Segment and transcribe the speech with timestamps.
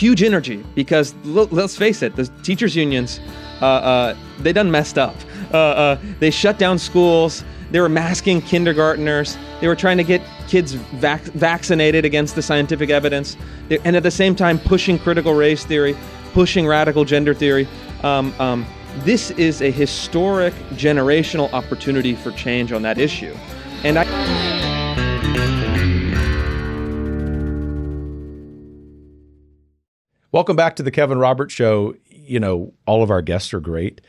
[0.00, 3.20] huge energy because l- let's face it, the teachers unions,
[3.60, 5.14] uh, uh, they done messed up.
[5.52, 7.44] Uh, uh, they shut down schools.
[7.70, 9.36] They were masking kindergarteners.
[9.60, 13.36] They were trying to get kids vac- vaccinated against the scientific evidence,
[13.68, 15.94] they, and at the same time pushing critical race theory,
[16.32, 17.68] pushing radical gender theory.
[18.02, 18.66] Um, um,
[19.04, 23.36] this is a historic generational opportunity for change on that issue,
[23.84, 25.69] and I.
[30.32, 31.96] Welcome back to the Kevin Roberts Show.
[32.08, 34.00] You know, all of our guests are great.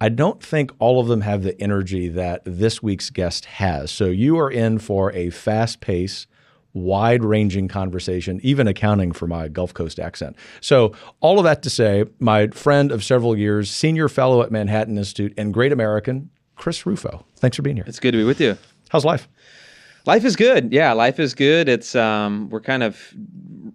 [0.00, 3.92] I don't think all of them have the energy that this week's guest has.
[3.92, 6.26] So you are in for a fast pace,
[6.72, 10.34] wide ranging conversation, even accounting for my Gulf Coast accent.
[10.60, 14.98] So, all of that to say, my friend of several years, senior fellow at Manhattan
[14.98, 17.24] Institute and great American, Chris Rufo.
[17.36, 17.84] Thanks for being here.
[17.86, 18.58] It's good to be with you.
[18.88, 19.28] How's life?
[20.06, 20.72] Life is good.
[20.72, 21.68] Yeah, life is good.
[21.68, 23.14] It's um, we're kind of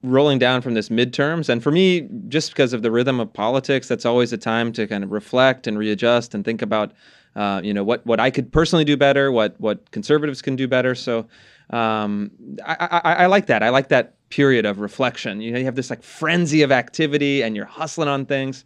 [0.04, 3.88] rolling down from this midterms, and for me, just because of the rhythm of politics,
[3.88, 6.92] that's always a time to kind of reflect and readjust and think about,
[7.36, 10.68] uh, you know, what what I could personally do better, what what conservatives can do
[10.68, 10.94] better.
[10.94, 11.26] So,
[11.70, 12.30] um,
[12.66, 13.64] I, I, I like that.
[13.64, 15.42] I like that period of reflection.
[15.42, 18.66] You know, you have this like frenzy of activity, and you're hustling on things.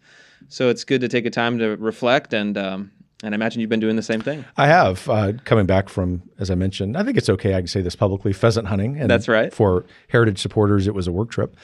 [0.50, 2.92] So it's good to take a time to reflect and um,
[3.23, 4.46] and I imagine you've been doing the same thing.
[4.58, 5.10] I have.
[5.10, 7.56] Uh, coming back from, as I mentioned, I think it's okay.
[7.56, 8.96] I can say this publicly pheasant hunting.
[8.98, 9.52] And That's right.
[9.52, 11.58] For heritage supporters, it was a work trip.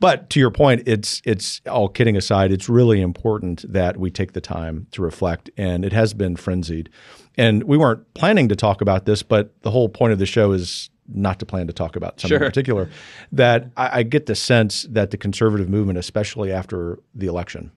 [0.00, 4.32] But to your point, it's, it's all kidding aside, it's really important that we take
[4.32, 5.48] the time to reflect.
[5.56, 6.90] And it has been frenzied.
[7.36, 10.50] And we weren't planning to talk about this, but the whole point of the show
[10.52, 12.44] is not to plan to talk about something sure.
[12.44, 12.90] in particular.
[13.30, 17.70] That I, I get the sense that the conservative movement, especially after the election,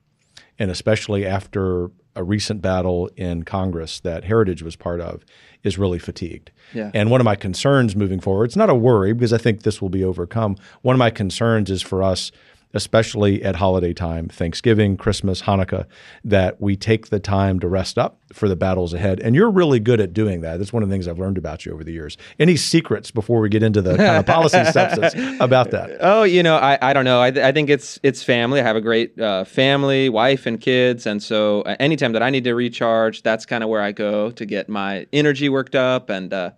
[0.57, 5.23] and especially after a recent battle in Congress that Heritage was part of,
[5.63, 6.51] is really fatigued.
[6.73, 6.91] Yeah.
[6.93, 9.81] And one of my concerns moving forward, it's not a worry because I think this
[9.81, 10.55] will be overcome.
[10.81, 12.31] One of my concerns is for us
[12.73, 15.85] especially at holiday time, Thanksgiving, Christmas, Hanukkah,
[16.23, 19.19] that we take the time to rest up for the battles ahead.
[19.19, 20.57] And you're really good at doing that.
[20.57, 22.15] That's one of the things I've learned about you over the years.
[22.37, 25.97] Any secrets before we get into the kind of policy substance about that?
[25.99, 27.21] Oh, you know, I, I don't know.
[27.21, 28.59] I, I think it's it's family.
[28.59, 32.29] I have a great uh, family, wife and kids, and so uh, anytime that I
[32.29, 36.09] need to recharge, that's kind of where I go to get my energy worked up
[36.09, 36.33] and.
[36.33, 36.51] Uh,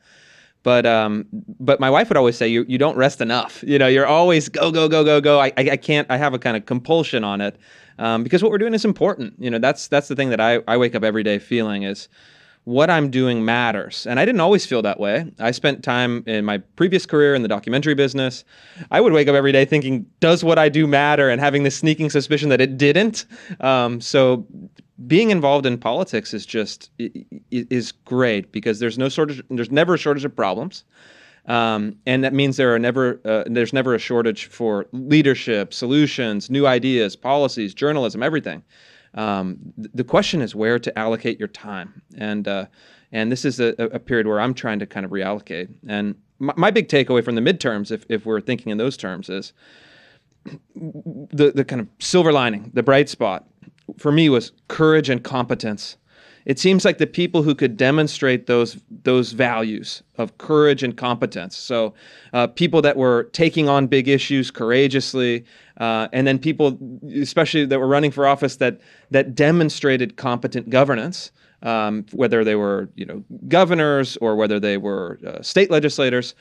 [0.63, 1.25] but um,
[1.59, 3.63] but my wife would always say you you don't rest enough.
[3.65, 5.39] You know, you're always go go go go go.
[5.39, 6.07] I I, I can't.
[6.09, 7.57] I have a kind of compulsion on it
[7.97, 9.33] um, because what we're doing is important.
[9.39, 12.09] You know, that's that's the thing that I I wake up every day feeling is
[12.65, 14.05] what I'm doing matters.
[14.05, 15.31] And I didn't always feel that way.
[15.39, 18.43] I spent time in my previous career in the documentary business.
[18.91, 21.29] I would wake up every day thinking, does what I do matter?
[21.29, 23.25] And having this sneaking suspicion that it didn't.
[23.61, 24.45] Um, so
[25.07, 26.91] being involved in politics is just
[27.49, 30.83] is great because there's no shortage there's never a shortage of problems.
[31.47, 36.49] Um, and that means there are never uh, there's never a shortage for leadership solutions
[36.49, 38.63] new ideas policies journalism everything.
[39.13, 42.01] Um, th- the question is where to allocate your time.
[42.17, 42.65] And uh,
[43.11, 45.67] and this is a, a, period where I'm trying to kind of reallocate.
[45.87, 49.29] And my, my big takeaway from the midterms if, if we're thinking in those terms
[49.29, 49.51] is
[50.75, 53.47] the, the kind of silver lining the bright spot
[53.97, 55.97] for me was courage and competence.
[56.45, 61.55] It seems like the people who could demonstrate those those values of courage and competence.
[61.55, 61.93] So,
[62.33, 65.45] uh, people that were taking on big issues courageously,
[65.77, 66.79] uh, and then people,
[67.15, 68.81] especially that were running for office, that
[69.11, 71.31] that demonstrated competent governance.
[71.63, 76.33] Um, whether they were you know governors or whether they were uh, state legislators,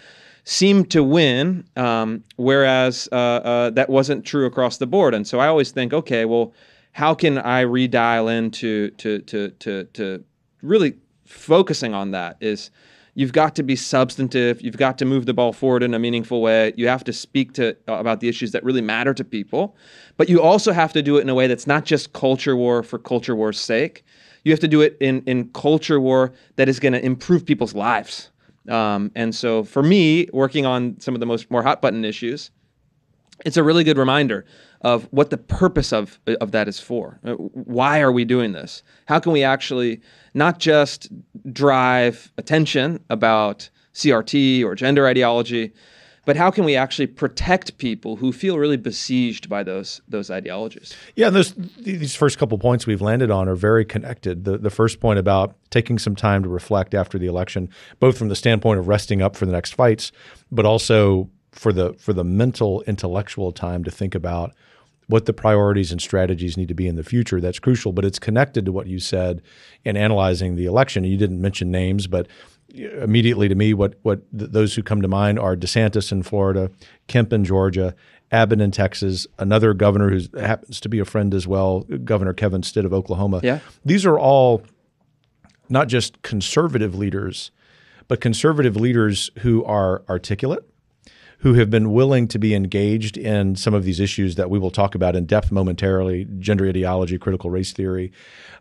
[0.44, 1.65] seemed to win.
[1.77, 5.12] Um, whereas uh, uh, that wasn't true across the board.
[5.12, 6.55] And so I always think, okay, well
[6.93, 10.25] how can I redial into to to to to
[10.62, 12.71] really focusing on that is
[13.15, 14.61] you've got to be substantive.
[14.61, 16.73] You've got to move the ball forward in a meaningful way.
[16.77, 19.77] You have to speak to uh, about the issues that really matter to people
[20.21, 22.83] but you also have to do it in a way that's not just culture war
[22.83, 24.05] for culture war's sake.
[24.45, 27.75] You have to do it in in culture war that is going to improve people's
[27.75, 28.28] lives.
[28.69, 32.51] Um, and so for me working on some of the most more hot button issues
[33.47, 34.45] it's a really good reminder
[34.83, 37.21] of what the purpose of, of that is for.
[37.25, 38.83] Uh, why are we doing this?
[39.07, 40.01] How can we actually
[40.34, 41.09] not just
[41.53, 45.72] drive attention about CRT or gender ideology,
[46.25, 50.95] but how can we actually protect people who feel really besieged by those those ideologies?
[51.16, 54.45] Yeah, those these first couple points we've landed on are very connected.
[54.45, 57.69] The the first point about taking some time to reflect after the election,
[57.99, 60.13] both from the standpoint of resting up for the next fights,
[60.53, 64.53] but also for the for the mental intellectual time to think about
[65.10, 67.41] what the priorities and strategies need to be in the future.
[67.41, 69.42] That's crucial, but it's connected to what you said
[69.84, 71.04] in analyzing the election.
[71.04, 72.28] You didn't mention names, but
[72.78, 76.22] uh, immediately to me, what what th- those who come to mind are DeSantis in
[76.22, 76.71] Florida,
[77.09, 77.95] Kemp in Georgia,
[78.30, 82.63] Abbott in Texas, another governor who happens to be a friend as well, Governor Kevin
[82.63, 83.41] Stitt of Oklahoma.
[83.42, 83.59] Yeah.
[83.84, 84.63] These are all
[85.68, 87.51] not just conservative leaders,
[88.06, 90.68] but conservative leaders who are articulate,
[91.41, 94.71] who have been willing to be engaged in some of these issues that we will
[94.71, 98.13] talk about in depth momentarily gender ideology, critical race theory.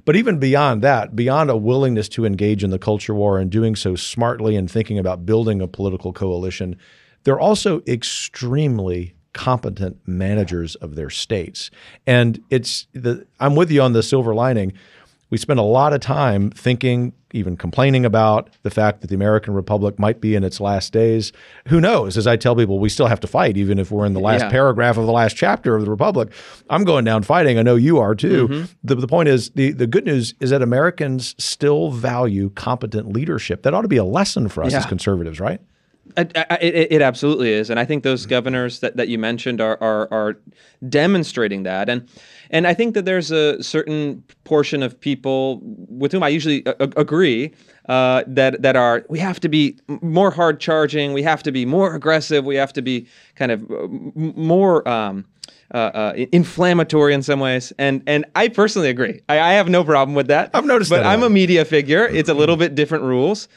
[0.06, 3.76] But even beyond that, beyond a willingness to engage in the culture war and doing
[3.76, 6.78] so smartly and thinking about building a political coalition,
[7.26, 11.70] they're also extremely competent managers of their states.
[12.08, 14.74] And it's the I'm with you on the silver lining.
[15.30, 19.54] We spend a lot of time thinking, even complaining about the fact that the American
[19.54, 21.32] Republic might be in its last days.
[21.68, 22.18] Who knows?
[22.18, 24.42] As I tell people, we still have to fight, even if we're in the last
[24.42, 24.50] Yeah.
[24.50, 26.30] paragraph of the last chapter of the Republic.
[26.70, 27.60] I'm going down fighting.
[27.60, 28.48] I know you are too.
[28.48, 28.66] Mm-hmm.
[28.84, 33.62] The, the point is, the, the good news is that Americans still value competent leadership.
[33.62, 35.62] That ought to be a lesson for us as conservatives, right?
[36.18, 39.62] I, I, it, it absolutely is, and I think those governors that, that you mentioned
[39.62, 40.38] are, are are
[40.88, 42.08] demonstrating that, and
[42.50, 46.76] and I think that there's a certain portion of people with whom I usually a-
[46.80, 47.54] a- agree
[47.88, 51.66] uh, that that are we have to be more hard charging, we have to be
[51.66, 54.88] more aggressive, we have to be kind of uh, more.
[54.88, 55.26] Um,
[55.72, 59.22] uh, uh, inflammatory in some ways, and and I personally agree.
[59.30, 60.50] I, I have no problem with that.
[60.56, 62.08] I've noticed but that I'm a media figure.
[62.08, 63.48] It's a little bit different rules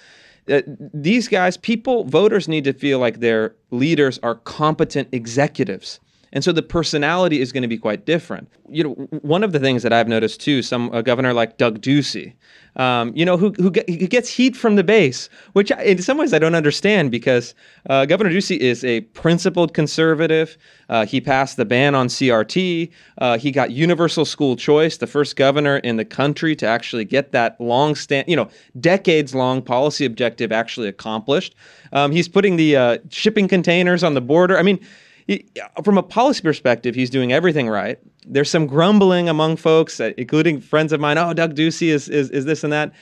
[0.48, 6.00] uh, these guys, people, voters need to feel like their leaders are competent executives.
[6.32, 8.48] And so the personality is going to be quite different.
[8.68, 8.90] You know,
[9.20, 12.32] one of the things that I've noticed too, some a governor like Doug Ducey,
[12.76, 16.00] um, you know, who who, get, who gets heat from the base, which I, in
[16.00, 17.54] some ways I don't understand because
[17.90, 20.56] uh, Governor Ducey is a principled conservative.
[20.88, 22.90] Uh, he passed the ban on CRT.
[23.18, 27.32] Uh, he got universal school choice, the first governor in the country to actually get
[27.32, 28.48] that long stand, you know,
[28.80, 31.54] decades long policy objective actually accomplished.
[31.92, 34.58] Um, he's putting the uh, shipping containers on the border.
[34.58, 34.80] I mean,
[35.26, 35.46] he,
[35.84, 37.98] from a policy perspective, he's doing everything right.
[38.26, 41.18] There's some grumbling among folks, uh, including friends of mine.
[41.18, 42.92] Oh, Doug Ducey is, is is this and that.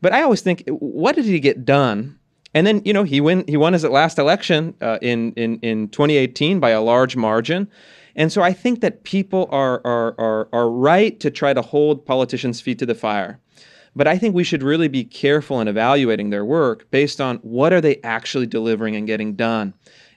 [0.00, 2.18] But I always think, what did he get done?
[2.54, 5.88] And then you know he win he won his last election uh, in in in
[5.88, 7.68] 2018 by a large margin.
[8.16, 12.06] And so I think that people are are are are right to try to hold
[12.06, 13.40] politicians' feet to the fire.
[13.96, 17.72] But I think we should really be careful in evaluating their work based on what
[17.72, 19.74] are they actually delivering and getting done.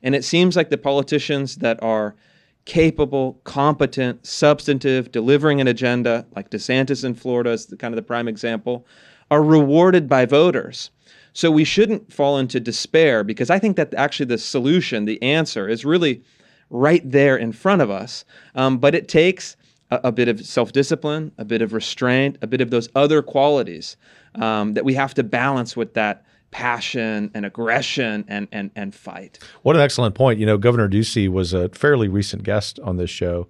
[0.08, 2.16] And it seems like the politicians that are
[2.64, 8.08] capable, competent, substantive, delivering an agenda, like DeSantis in Florida is the, kind of the
[8.08, 8.88] prime example,
[9.30, 10.92] are rewarded by voters.
[11.34, 15.68] So we shouldn't fall into despair because I think that actually the solution, the answer,
[15.68, 16.24] is really
[16.70, 18.24] right there in front of us.
[18.56, 19.58] Um, but it takes
[19.92, 23.22] a, a bit of self discipline, a bit of restraint, a bit of those other
[23.22, 23.98] qualities
[24.36, 29.40] um, that we have to balance with that passion and aggression and, and, and fight.
[29.64, 30.40] What an excellent point.
[30.40, 33.48] You know, Governor Ducey was a fairly recent guest on this show,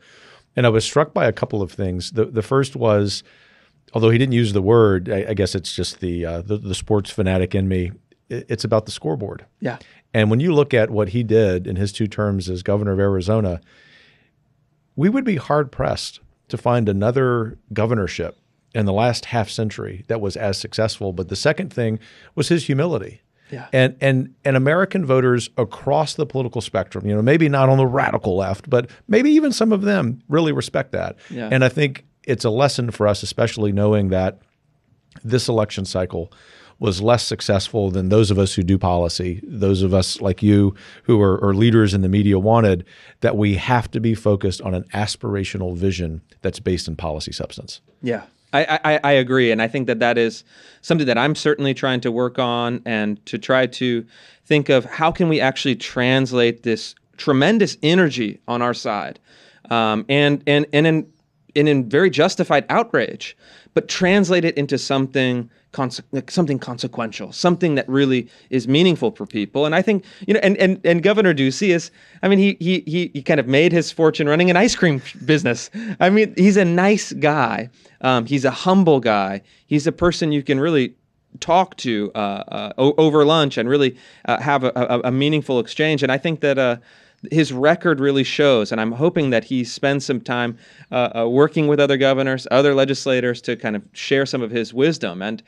[0.55, 2.11] and I was struck by a couple of things.
[2.11, 3.23] The the first was,
[3.93, 6.75] although he didn't use the word, I, I guess it's just the, uh, the the
[6.75, 7.91] sports fanatic in me.
[8.29, 9.45] It's about the scoreboard.
[9.61, 9.77] Yeah.
[10.13, 12.99] And when you look at what he did in his two terms as governor of
[12.99, 13.61] Arizona,
[14.97, 18.37] we would be hard pressed to find another governorship
[18.73, 21.13] in the last half century that was as successful.
[21.13, 21.99] But the second thing
[22.35, 23.21] was his humility.
[23.51, 23.67] Yeah.
[23.71, 27.87] And and and American voters across the political spectrum, you know, maybe not on the
[27.87, 31.15] radical left, but maybe even some of them really respect that.
[31.29, 31.49] Yeah.
[31.51, 34.39] And I think it's a lesson for us, especially knowing that
[35.23, 36.31] this election cycle
[36.79, 40.75] was less successful than those of us who do policy, those of us like you
[41.03, 42.85] who are, are leaders in the media wanted,
[43.21, 47.81] that we have to be focused on an aspirational vision that's based in policy substance.
[48.03, 48.23] Yeah.
[48.53, 49.51] I, I, I agree.
[49.51, 50.43] And I think that that is
[50.81, 54.05] something that I'm certainly trying to work on and to try to
[54.45, 59.19] think of how can we actually translate this tremendous energy on our side
[59.69, 61.13] um, and, and, and, in,
[61.57, 63.35] and in very justified outrage,
[63.73, 69.65] but translate it into something conse- something consequential, something that really is meaningful for people.
[69.65, 71.91] And I think you know, and and, and Governor Ducey is,
[72.23, 75.01] I mean, he he he he kind of made his fortune running an ice cream
[75.25, 75.69] business.
[75.99, 77.69] I mean, he's a nice guy.
[78.01, 79.41] Um, he's a humble guy.
[79.65, 80.95] He's a person you can really
[81.39, 86.03] talk to uh, uh, over lunch and really uh, have a, a, a meaningful exchange.
[86.03, 86.77] And I think that uh,
[87.31, 88.71] his record really shows.
[88.71, 90.57] And I'm hoping that he spends some time
[90.91, 94.73] uh, uh, working with other governors, other legislators to kind of share some of his
[94.73, 95.21] wisdom.
[95.21, 95.43] And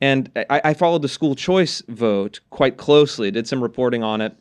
[0.00, 3.30] and I, I followed the school choice vote quite closely.
[3.30, 4.34] Did some reporting on it.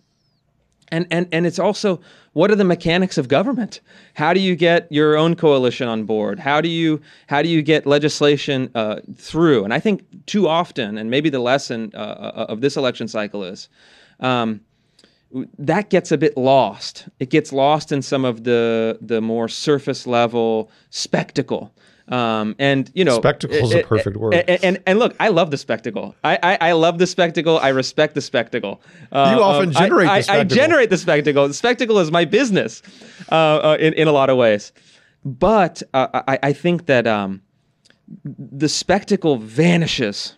[0.94, 2.02] And, and and it's also
[2.34, 3.82] what are the mechanics of government?
[4.14, 6.40] How do you get your own coalition on board?
[6.40, 9.64] How do you how do you get legislation uh, through?
[9.64, 13.70] And I think too often, and maybe the lesson uh, of this election cycle is,
[14.20, 14.62] um,
[15.58, 17.08] that gets a bit lost.
[17.20, 21.74] It gets lost in some of the the more surface level spectacle.
[22.08, 24.34] Um, and you know, spectacle is a perfect word.
[24.34, 26.14] And, and, and look, I love the spectacle.
[26.26, 27.58] I, I, I love the spectacle.
[27.60, 28.82] I respect the spectacle.
[29.14, 30.42] Uh, you often um, generate I, the spectacle.
[30.42, 31.48] I, generate the spectacle.
[31.48, 32.82] The spectacle is my business,
[33.32, 34.74] uh, uh, in in a lot of ways.
[35.24, 37.44] But uh, I I think that um,
[38.26, 40.36] the spectacle vanishes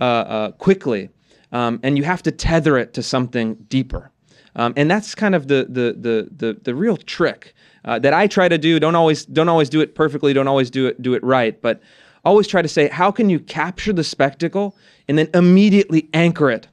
[0.00, 1.08] uh, uh, quickly,
[1.50, 4.10] um, and you have to tether it to something deeper.
[4.56, 8.26] Um, and that's kind of the the the the, the real trick uh, that I
[8.26, 8.80] try to do.
[8.80, 10.32] Don't always don't always do it perfectly.
[10.32, 11.60] Don't always do it do it right.
[11.62, 11.80] But
[12.24, 14.76] always try to say, how can you capture the spectacle
[15.08, 16.66] and then immediately anchor it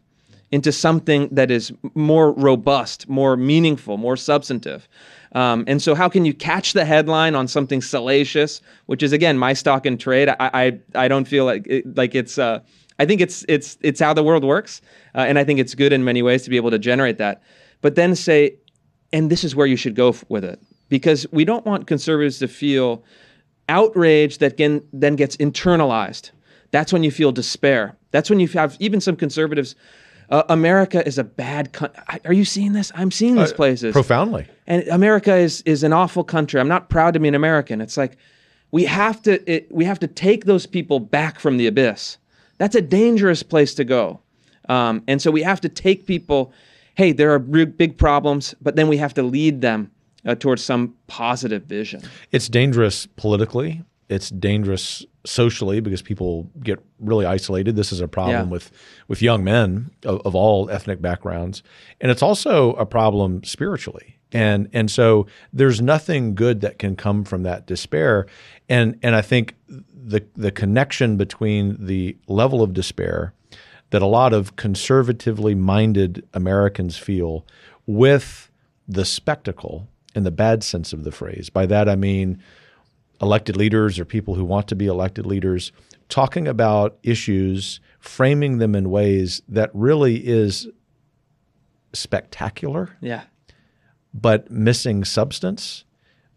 [0.53, 4.87] into something that is more robust, more meaningful, more substantive.
[5.31, 9.35] Um, and so, how can you catch the headline on something salacious, which is again
[9.35, 10.29] my stock and trade?
[10.29, 12.37] I I, I don't feel like it, like it's.
[12.37, 12.59] Uh,
[12.99, 14.81] I think it's it's it's how the world works,
[15.15, 17.41] uh, and I think it's good in many ways to be able to generate that.
[17.83, 18.55] But then say,
[19.11, 22.47] and this is where you should go with it because we don't want conservatives to
[22.47, 23.03] feel
[23.67, 26.31] outrage that can, then gets internalized.
[26.71, 27.95] That's when you feel despair.
[28.11, 29.75] That's when you have even some conservatives.
[30.29, 32.01] Uh, America is a bad country.
[32.23, 32.89] Are you seeing this?
[32.95, 34.47] I'm seeing these uh, places profoundly.
[34.65, 36.59] And America is is an awful country.
[36.61, 37.81] I'm not proud to be an American.
[37.81, 38.17] It's like
[38.71, 42.17] we have to it, we have to take those people back from the abyss.
[42.57, 44.21] That's a dangerous place to go.
[44.69, 46.53] Um, and so we have to take people.
[46.95, 49.91] Hey, there are big problems, but then we have to lead them
[50.25, 52.01] uh, towards some positive vision.
[52.31, 53.83] It's dangerous politically.
[54.09, 57.75] It's dangerous socially because people get really isolated.
[57.75, 58.51] This is a problem yeah.
[58.51, 58.71] with
[59.07, 61.63] with young men of, of, all ethnic backgrounds,
[62.01, 64.19] and it's also a problem spiritually.
[64.31, 68.27] And and so there's nothing good that can come from that despair.
[68.67, 73.33] And and I think the the connection between the level of despair
[73.93, 77.45] that a lot of conservatively minded Americans feel
[77.85, 78.49] with
[78.87, 81.51] the spectacle in the bad sense of the phrase.
[81.51, 82.41] By that I mean
[83.21, 85.71] elected leaders or people who want to be elected leaders
[86.09, 90.67] talking about issues, framing them in ways that really is
[91.93, 92.97] spectacular.
[92.99, 93.25] Yeah.
[94.11, 95.83] But missing substance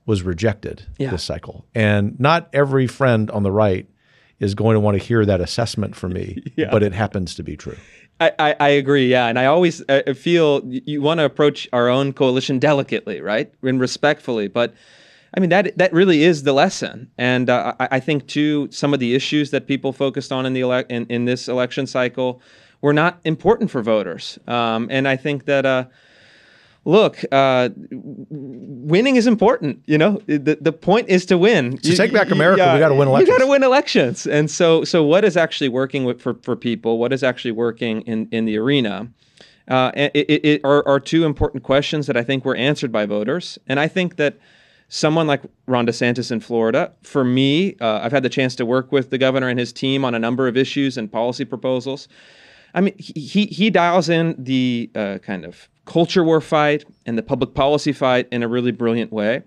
[0.05, 1.11] was rejected yeah.
[1.11, 1.65] this cycle.
[1.75, 3.89] And not every friend on the right
[4.41, 6.69] is going to want to hear that assessment from me, yeah.
[6.71, 7.77] but it happens to be true.
[8.19, 11.89] I, I, I, agree, yeah, and I always uh, feel you want to approach our
[11.89, 14.49] own coalition delicately, right, and respectfully.
[14.49, 14.75] But
[15.37, 18.95] I mean that that really is the lesson, and uh, I, I, think too some
[18.95, 22.41] of the issues that people focused on in the ele- in, in this election cycle
[22.81, 25.67] were not important for voters, um, and I think that.
[25.67, 25.85] Uh,
[26.87, 29.83] look, uh, winning is important.
[29.87, 31.77] You know, the the point is to win.
[31.79, 33.29] To take back America, you, we got to win elections.
[33.29, 36.57] You got to win elections, and so so what is actually working with, for for
[36.57, 36.99] people?
[36.99, 39.09] What is actually working in in the arena?
[39.69, 43.05] Uh, it, it, it are, are two important questions that I think were answered by
[43.05, 44.39] voters, and I think that
[44.89, 48.93] someone like Ron DeSantis in Florida, for me, uh, I've had the chance to work
[48.93, 52.07] with the governor and his team on a number of issues and policy proposals.
[52.75, 57.23] I mean, he he dials in the uh, kind of culture war fight and the
[57.23, 59.43] public policy fight in a really brilliant way.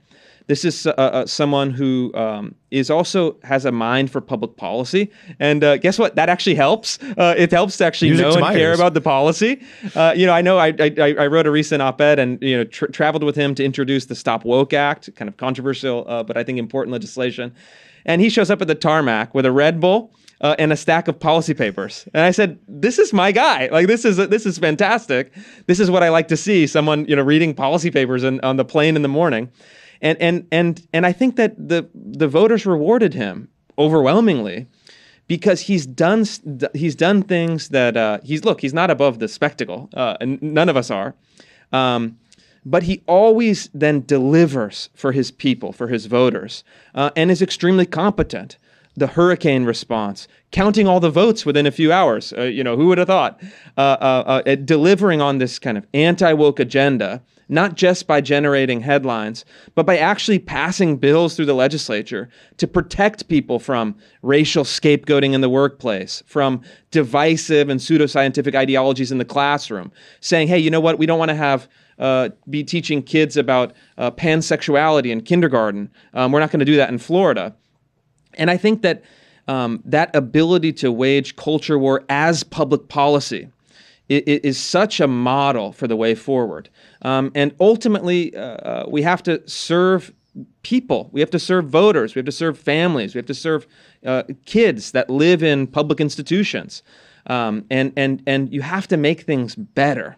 [0.47, 5.11] This is uh, uh, someone who um, is also has a mind for public policy,
[5.39, 6.15] and uh, guess what?
[6.15, 6.97] That actually helps.
[7.03, 9.61] Uh, it helps to actually Music know to and care about the policy.
[9.93, 12.63] Uh, you know, I know I, I, I, wrote a recent op-ed and you know
[12.63, 16.35] tra- traveled with him to introduce the Stop Woke Act, kind of controversial, uh, but
[16.35, 17.53] I think important legislation.
[18.05, 21.07] And he shows up at the tarmac with a Red Bull uh, and a stack
[21.07, 22.07] of policy papers.
[22.13, 23.67] And I said, "This is my guy.
[23.71, 25.33] Like this is this is fantastic.
[25.67, 26.67] This is what I like to see.
[26.67, 29.51] Someone you know reading policy papers in, on the plane in the morning."
[30.01, 34.67] And and and and I think that the the voters rewarded him overwhelmingly
[35.29, 36.25] because he's done
[36.73, 40.67] he's done things that uh, he's look he's not above the spectacle uh, and none
[40.67, 41.15] of us are
[41.71, 42.17] um,
[42.65, 46.65] but he always then delivers for his people for his voters
[46.95, 48.57] uh, and is extremely competent
[48.99, 52.33] the hurricane response, counting all the votes within a few hours.
[52.37, 53.41] Uh, you know, who would have thought?
[53.77, 58.81] Uh, uh, uh delivering on this kind of anti woke agenda, not just by generating
[58.81, 65.33] headlines, but by actually passing bills through the legislature to protect people from racial scapegoating
[65.33, 70.81] in the workplace, from divisive and pseudoscientific ideologies in the classroom, saying, hey, you know
[70.81, 70.99] what?
[70.99, 71.67] We don't want to have
[71.99, 75.91] uh, be teaching kids about uh, pansexuality in kindergarten.
[76.13, 77.55] Um, we're not going to do that in Florida.
[78.35, 79.03] And I think that
[79.47, 83.49] um, that ability to wage culture war as public policy
[84.09, 86.69] is such a model for the way forward.
[87.03, 90.11] Um, and ultimately, uh, uh, we have to serve
[90.63, 91.09] people.
[91.11, 92.15] We have to serve voters.
[92.15, 93.13] We have to serve families.
[93.13, 93.67] We have to serve
[94.05, 96.83] uh, kids that live in public institutions.
[97.27, 100.15] Um, and and and you have to make things better.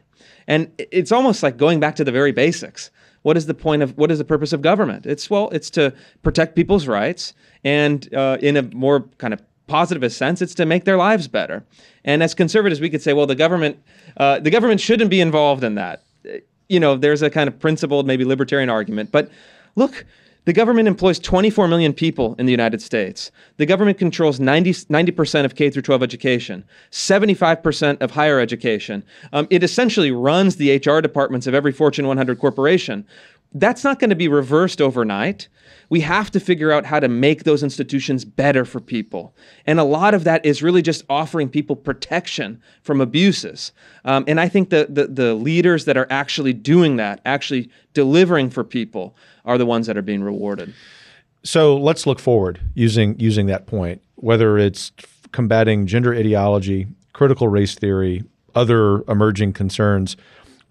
[0.47, 2.91] And it's almost like going back to the very basics.
[3.23, 5.05] What is the point of what is the purpose of government?
[5.05, 10.17] It's well, it's to protect people's rights, and uh, in a more kind of positivist
[10.17, 11.63] sense, it's to make their lives better.
[12.03, 13.81] And as conservatives, we could say, well, the government,
[14.17, 16.03] uh, the government shouldn't be involved in that.
[16.67, 19.29] You know, there's a kind of principled, maybe libertarian argument, but
[19.75, 20.05] look,
[20.45, 23.31] the government employs 24 million people in the United States.
[23.57, 29.03] The government controls 90, percent of K through 12 education, 75% of higher education.
[29.33, 33.05] Um, it essentially runs the HR departments of every Fortune 100 corporation.
[33.53, 35.49] That's not going to be reversed overnight.
[35.89, 39.35] We have to figure out how to make those institutions better for people.
[39.65, 43.73] And a lot of that is really just offering people protection from abuses.
[44.05, 48.49] Um, and I think the, the, the leaders that are actually doing that, actually delivering
[48.49, 50.73] for people, are the ones that are being rewarded.
[51.43, 54.91] So let's look forward using using that point, whether it's
[55.31, 58.23] combating gender ideology, critical race theory,
[58.55, 60.15] other emerging concerns.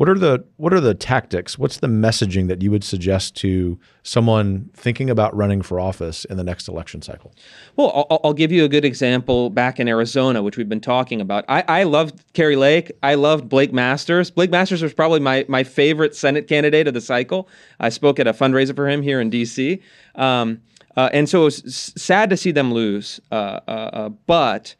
[0.00, 1.58] What are the what are the tactics?
[1.58, 6.38] What's the messaging that you would suggest to someone thinking about running for office in
[6.38, 7.34] the next election cycle?
[7.76, 11.20] Well, I'll, I'll give you a good example back in Arizona, which we've been talking
[11.20, 11.44] about.
[11.48, 12.90] I, I loved Kari Lake.
[13.02, 14.30] I loved Blake Masters.
[14.30, 17.46] Blake Masters was probably my my favorite Senate candidate of the cycle.
[17.78, 19.82] I spoke at a fundraiser for him here in D.C.
[20.14, 20.62] Um,
[20.96, 23.20] uh, and so it was sad to see them lose.
[23.30, 24.76] Uh, uh, uh but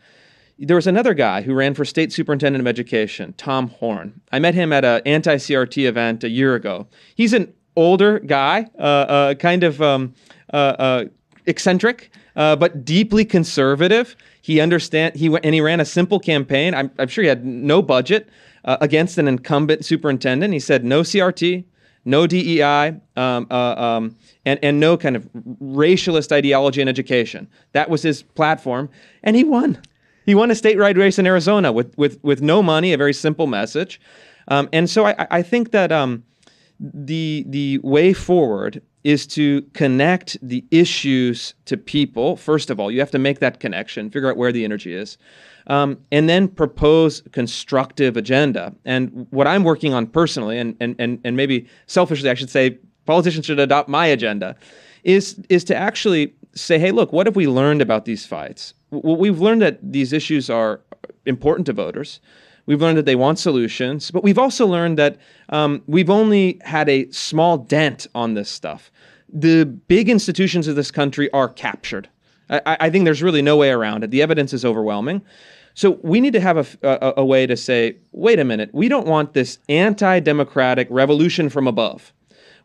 [0.60, 4.20] there was another guy who ran for state superintendent of education, Tom Horn.
[4.30, 6.86] I met him at an anti CRT event a year ago.
[7.14, 10.14] He's an older guy, uh, uh, kind of um,
[10.52, 11.04] uh, uh
[11.46, 14.14] eccentric, uh, but deeply conservative.
[14.42, 16.74] He understand he went and he ran a simple campaign.
[16.74, 18.28] I'm, I'm sure he had no budget
[18.64, 20.52] uh, against an incumbent superintendent.
[20.52, 21.64] He said no CRT,
[22.04, 25.24] no DEI, um, um, and, and no kind of
[25.62, 27.48] racialist ideology in education.
[27.72, 28.90] That was his platform,
[29.22, 29.80] and he won.
[30.26, 33.46] He won a statewide race in Arizona with with with no money, a very simple
[33.46, 34.00] message,
[34.48, 36.24] um, and so I, I think that um,
[36.78, 42.36] the the way forward is to connect the issues to people.
[42.36, 45.16] First of all, you have to make that connection, figure out where the energy is,
[45.68, 48.74] um, and then propose constructive agenda.
[48.84, 52.78] And what I'm working on personally, and and and and maybe selfishly, I should say,
[53.06, 54.56] politicians should adopt my agenda,
[55.04, 58.74] is is to actually say, hey, look, what have we learned about these fights?
[58.90, 60.80] well, we've learned that these issues are
[61.26, 62.20] important to voters.
[62.66, 65.16] We've learned that they want solutions, but we've also learned that
[65.48, 68.90] um, we've only had a small dent on this stuff.
[69.32, 72.08] The big institutions of this country are captured.
[72.48, 74.10] I, I think there's really no way around it.
[74.10, 75.22] The evidence is overwhelming.
[75.74, 78.88] So we need to have a, a, a way to say, wait a minute, we
[78.88, 82.12] don't want this anti democratic revolution from above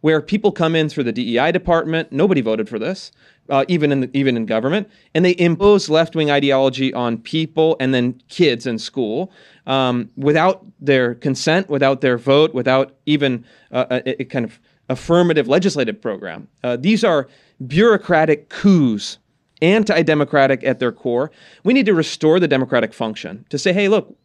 [0.05, 2.11] where people come in through the DEI department.
[2.11, 3.11] Nobody voted for this
[3.49, 7.75] uh, even in the, even in government, and they impose left wing ideology on people
[7.79, 9.31] and then kids in school
[9.65, 15.47] um, without their consent, without their vote, without even uh, a, a, kind of affirmative
[15.47, 16.47] legislative program.
[16.63, 17.27] Uh, these are
[17.65, 19.17] bureaucratic coups,
[19.63, 21.31] anti-democratic at their core.
[21.63, 24.15] We need to restore the democratic function to say, hey, look,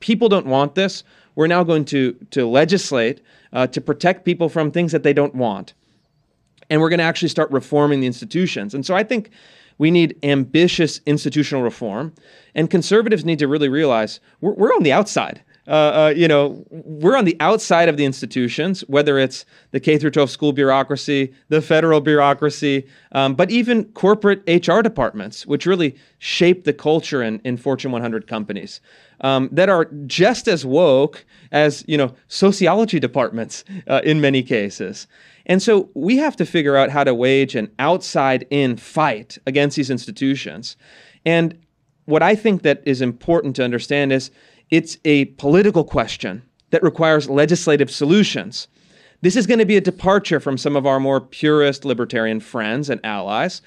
[0.00, 1.04] people don't want this.
[1.34, 3.20] We're now going to to legislate
[3.52, 5.74] uh, to protect people from things that they don't want
[6.70, 8.74] and we're going to actually start reforming the institutions.
[8.74, 9.30] And so I think
[9.78, 12.12] we need ambitious institutional reform,
[12.54, 15.42] and conservatives need to really realize we're, we're on the outside.
[15.68, 19.98] Uh, uh, you know, we're on the outside of the institutions, whether it's the K
[19.98, 25.94] through 12 school bureaucracy, the federal bureaucracy, um, but even corporate HR departments, which really
[26.18, 28.80] shape the culture in, in Fortune 100 companies
[29.20, 35.06] um, that are just as woke as you know sociology departments uh, in many cases.
[35.46, 39.76] And so we have to figure out how to wage an outside in fight against
[39.76, 40.76] these institutions.
[41.24, 41.58] And
[42.04, 44.30] what I think that is important to understand is
[44.70, 48.68] it's a political question that requires legislative solutions.
[49.22, 52.88] This is going to be a departure from some of our more purist libertarian friends
[52.90, 53.62] and allies,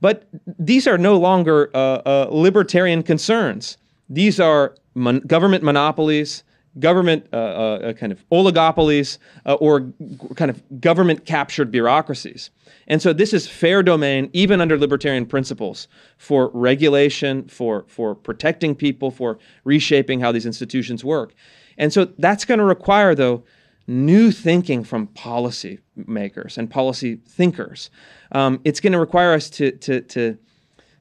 [0.00, 0.26] but
[0.58, 3.76] these are no longer uh, uh, libertarian concerns.
[4.08, 6.42] These are mon- government monopolies,
[6.78, 9.94] government uh, uh, kind of oligopolies uh, or g-
[10.36, 12.50] kind of government captured bureaucracies.
[12.86, 18.74] And so this is fair domain, even under libertarian principles, for regulation, for, for protecting
[18.74, 21.34] people, for reshaping how these institutions work.
[21.76, 23.44] And so that's going to require, though,
[23.86, 27.90] new thinking from policy makers and policy thinkers.
[28.32, 30.38] Um, it's going to require us to, to, to,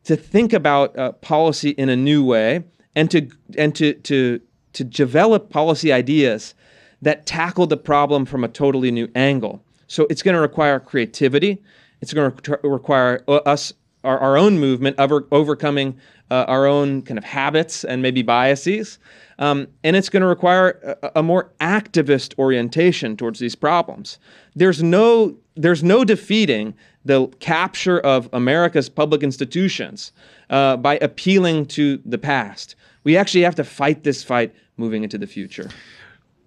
[0.06, 2.64] to think about uh, policy in a new way
[2.96, 4.42] and to, and to, to
[4.80, 6.56] to develop policy ideas
[7.02, 9.62] that tackle the problem from a totally new angle.
[9.88, 11.62] So it's going to require creativity.
[12.00, 13.74] It's going to require us
[14.06, 16.00] our, our own movement, over, overcoming
[16.32, 19.00] uh, our own kind of habits and maybe biases.
[19.38, 24.18] Um, and it's going to require a, a, more activist orientation towards these problems.
[24.56, 30.14] There's no, there's no defeating the capture of America's public institutions
[30.50, 32.76] uh, by appealing to the past.
[33.04, 35.70] We actually have to fight this fight moving into the future.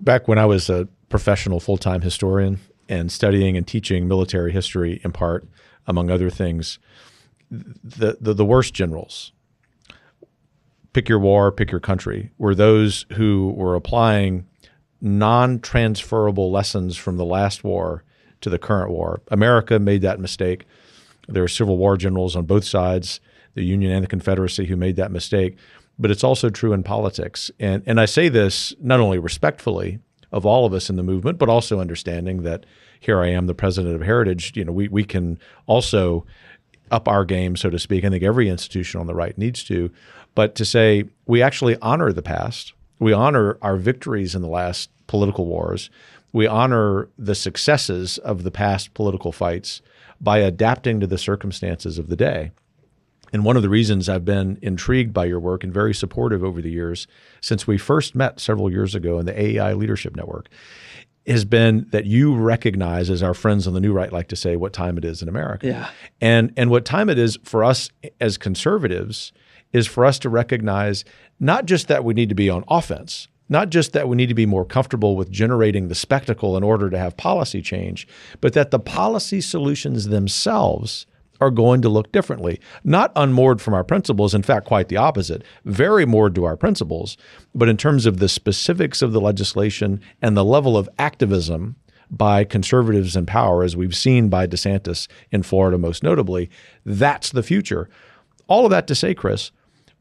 [0.01, 5.01] Back when I was a professional full time historian and studying and teaching military history
[5.05, 5.47] in part,
[5.87, 6.79] among other things,
[7.51, 9.33] the, the, the worst generals,
[10.93, 14.47] pick your war, pick your country, were those who were applying
[15.01, 18.05] non transferable lessons from the last war
[18.41, 19.21] to the current war.
[19.29, 20.65] America made that mistake.
[21.29, 23.21] There are Civil War generals on both sides,
[23.55, 25.57] the Union and the Confederacy, who made that mistake.
[26.03, 27.51] But it's also true in politics.
[27.61, 30.01] And, and I say this not only respectfully
[30.33, 32.67] of all of us in the movement, but also understanding that
[32.99, 34.53] here I am, the president of Heritage.
[34.57, 36.27] You know, we, we can also
[36.91, 38.05] up our game, so to speak.
[38.05, 39.91] I think every institution on the right needs to.
[40.35, 44.91] But to say we actually honor the past, we honor our victories in the last
[45.07, 45.91] political wars,
[46.33, 49.83] we honor the successes of the past political fights
[50.21, 52.53] by adapting to the circumstances of the day.
[53.33, 56.61] And one of the reasons I've been intrigued by your work and very supportive over
[56.61, 57.07] the years
[57.41, 60.49] since we first met several years ago in the AEI Leadership Network
[61.27, 64.57] has been that you recognize, as our friends on the New Right like to say,
[64.57, 65.67] what time it is in America.
[65.67, 65.91] Yeah.
[66.21, 67.91] And and what time it is for us
[68.21, 69.33] as conservatives
[69.73, 71.05] is for us to recognize
[71.41, 74.35] not just that we need to be on offense, not just that we need to
[74.35, 78.07] be more comfortable with generating the spectacle in order to have policy change,
[78.41, 81.07] but that the policy solutions themselves
[81.43, 82.61] are going to look differently.
[82.85, 87.17] Not unmoored from our principles, in fact, quite the opposite, very moored to our principles.
[87.53, 91.75] But in terms of the specifics of the legislation and the level of activism
[92.11, 96.49] by conservatives in power, as we've seen by DeSantis in Florida most notably,
[96.87, 97.89] that's the future.
[98.47, 99.51] All of that to say, Chris,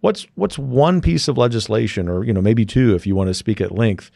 [0.01, 3.35] What's what's one piece of legislation, or you know maybe two, if you want to
[3.35, 4.09] speak at length,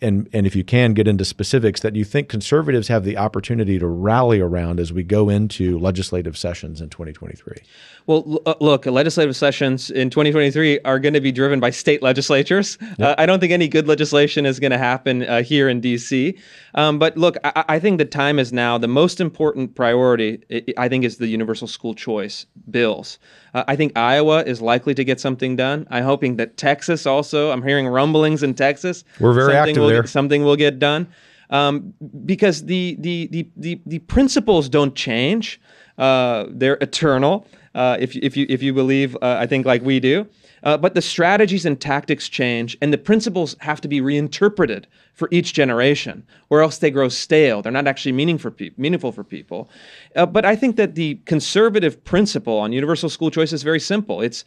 [0.00, 3.78] and and if you can get into specifics that you think conservatives have the opportunity
[3.78, 7.58] to rally around as we go into legislative sessions in 2023?
[8.06, 12.78] Well, uh, look, legislative sessions in 2023 are going to be driven by state legislatures.
[12.80, 13.00] Yep.
[13.00, 16.38] Uh, I don't think any good legislation is going to happen uh, here in D.C.
[16.76, 18.78] Um, but look, I, I, think the time is now.
[18.78, 20.40] The most important priority,
[20.78, 23.18] I think, is the universal school choice bills.
[23.54, 25.88] Uh, I think Iowa is likely to get something done.
[25.90, 27.50] I'm hoping that Texas also.
[27.50, 29.02] I'm hearing rumblings in Texas.
[29.18, 30.06] We're very active will, there.
[30.06, 31.08] Something will get done.
[31.50, 35.60] Um, because the, the, the, the, the principles don't change.
[35.98, 40.00] Uh, they're eternal uh, if, if, you, if you believe, uh, I think, like we
[40.00, 40.26] do.
[40.62, 45.28] Uh, but the strategies and tactics change, and the principles have to be reinterpreted for
[45.30, 47.60] each generation, or else they grow stale.
[47.60, 49.68] They're not actually meaning for pe- meaningful for people.
[50.16, 54.22] Uh, but I think that the conservative principle on universal school choice is very simple.
[54.22, 54.44] It's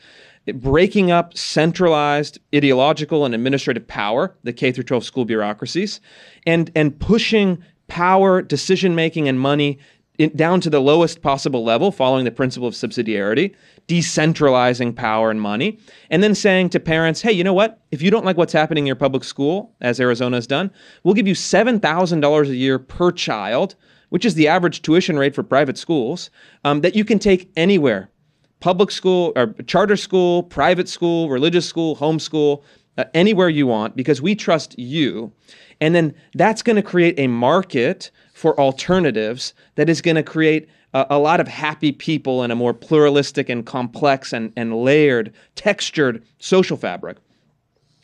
[0.55, 6.01] breaking up centralized ideological and administrative power, the K through 12 school bureaucracies,
[6.47, 9.77] and and pushing power, decision making, and money
[10.19, 13.55] in, down to the lowest possible level, following the principle of subsidiarity,
[13.87, 15.79] decentralizing power and money,
[16.11, 17.81] and then saying to parents, hey, you know what?
[17.89, 20.69] If you don't like what's happening in your public school, as Arizona has done,
[21.03, 23.75] we'll give you $7,000 a year per child,
[24.09, 26.29] which is the average tuition rate for private schools,
[26.65, 28.11] um, that you can take anywhere
[28.59, 32.61] public school or charter school, private school, religious school, homeschool,
[32.97, 35.31] uh, anywhere you want, because we trust you.
[35.79, 40.69] And then that's going to create a market for alternatives that is going to create
[40.93, 45.33] a, a, lot of happy people in a more pluralistic and complex and, and layered,
[45.55, 47.17] textured social fabric.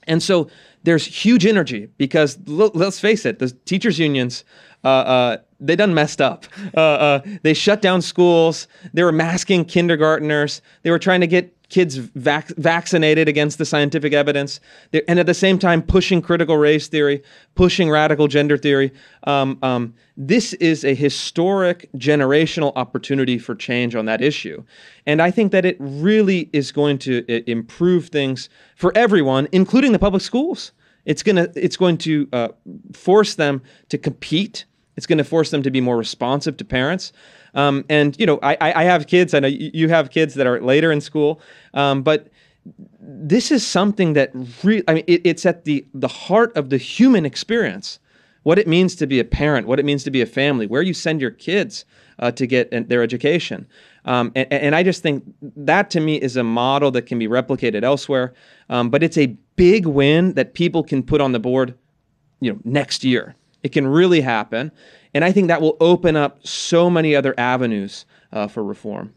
[0.07, 0.49] And so
[0.83, 4.43] there's huge energy because l- let's face it, the teachers' unions,
[4.83, 6.47] uh, uh, they done messed up.
[6.75, 8.67] Uh, uh they shut down schools.
[8.93, 10.59] They were masking kindergarteners.
[10.83, 14.59] They were trying to get kids vac- vaccinated against the scientific evidence,
[15.07, 17.23] and at the same time pushing critical race theory,
[17.55, 18.91] pushing radical gender theory.
[19.23, 24.63] Um, um, this is a historic generational opportunity for change on that issue.
[25.05, 29.91] And I think that it really is going to I- improve things for everyone, including
[29.91, 30.71] the public schools.
[31.05, 32.47] It's, gonna, it's going to uh,
[32.93, 34.65] force them to compete.
[34.95, 37.11] It's going to force them to be more responsive to parents.
[37.55, 39.33] Um, and you know, I, I have kids.
[39.33, 41.41] I know you have kids that are later in school,
[41.73, 42.27] um, but
[42.99, 44.31] this is something that
[44.63, 47.99] really, I mean, it, it's at the the heart of the human experience.
[48.43, 50.83] What it means to be a parent, what it means to be a family, where
[50.83, 51.83] you send your kids
[52.19, 53.67] uh, to get their education.
[54.05, 57.27] Um, and, and, I just think that to me is a model that can be
[57.27, 58.35] replicated elsewhere.
[58.69, 61.75] Um, but it's a big win that people can put on the board,
[62.39, 63.35] you know, next year.
[63.65, 64.71] It can really happen.
[65.15, 69.11] And I think that will open up so many other avenues uh, for reform.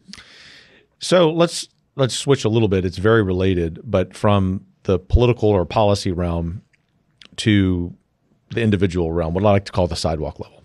[0.97, 2.83] So let's let's switch a little bit.
[2.83, 6.63] It's very related, but from the political or policy realm
[7.35, 7.93] to
[8.49, 10.63] the individual realm, what I like to call the sidewalk level.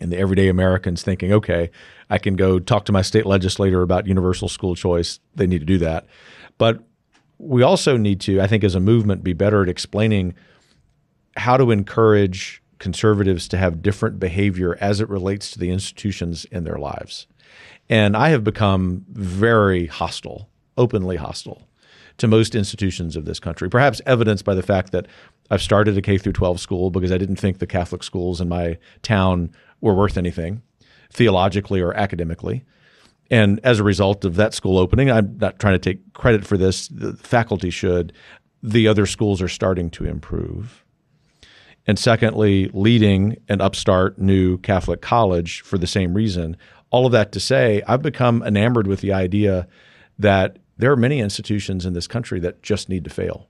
[0.00, 1.70] And the everyday Americans thinking, okay,
[2.08, 5.20] I can go talk to my state legislator about universal school choice.
[5.36, 6.06] They need to do that.
[6.58, 6.82] But
[7.38, 10.34] we also need to, I think, as a movement, be better at explaining
[11.36, 16.64] how to encourage conservatives to have different behavior as it relates to the institutions in
[16.64, 17.28] their lives.
[17.88, 21.68] And I have become very hostile, openly hostile
[22.18, 25.06] to most institutions of this country, perhaps evidenced by the fact that
[25.50, 28.48] I've started a K through 12 school because I didn't think the Catholic schools in
[28.48, 30.62] my town were worth anything
[31.12, 32.64] theologically or academically.
[33.30, 36.56] And as a result of that school opening, I'm not trying to take credit for
[36.56, 38.12] this, the faculty should.
[38.62, 40.84] The other schools are starting to improve.
[41.90, 46.56] And secondly, leading an upstart new Catholic college for the same reason.
[46.90, 49.66] All of that to say, I've become enamored with the idea
[50.16, 53.48] that there are many institutions in this country that just need to fail.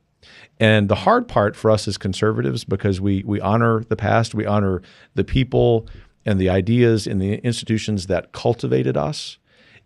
[0.59, 4.47] And the hard part for us as conservatives, because we we honor the past, we
[4.47, 4.81] honor
[5.15, 5.87] the people
[6.25, 9.37] and the ideas in the institutions that cultivated us,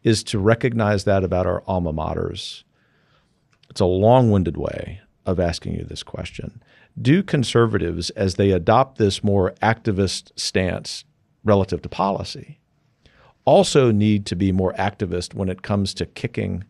[0.05, 2.63] is to recognize that about our alma maters.
[3.69, 6.63] It's a long-winded way of asking you this question.
[7.01, 11.05] Do conservatives, as they adopt this more activist stance
[11.43, 12.61] relative to policy,
[13.45, 16.65] also need to be more activist when it comes to kicking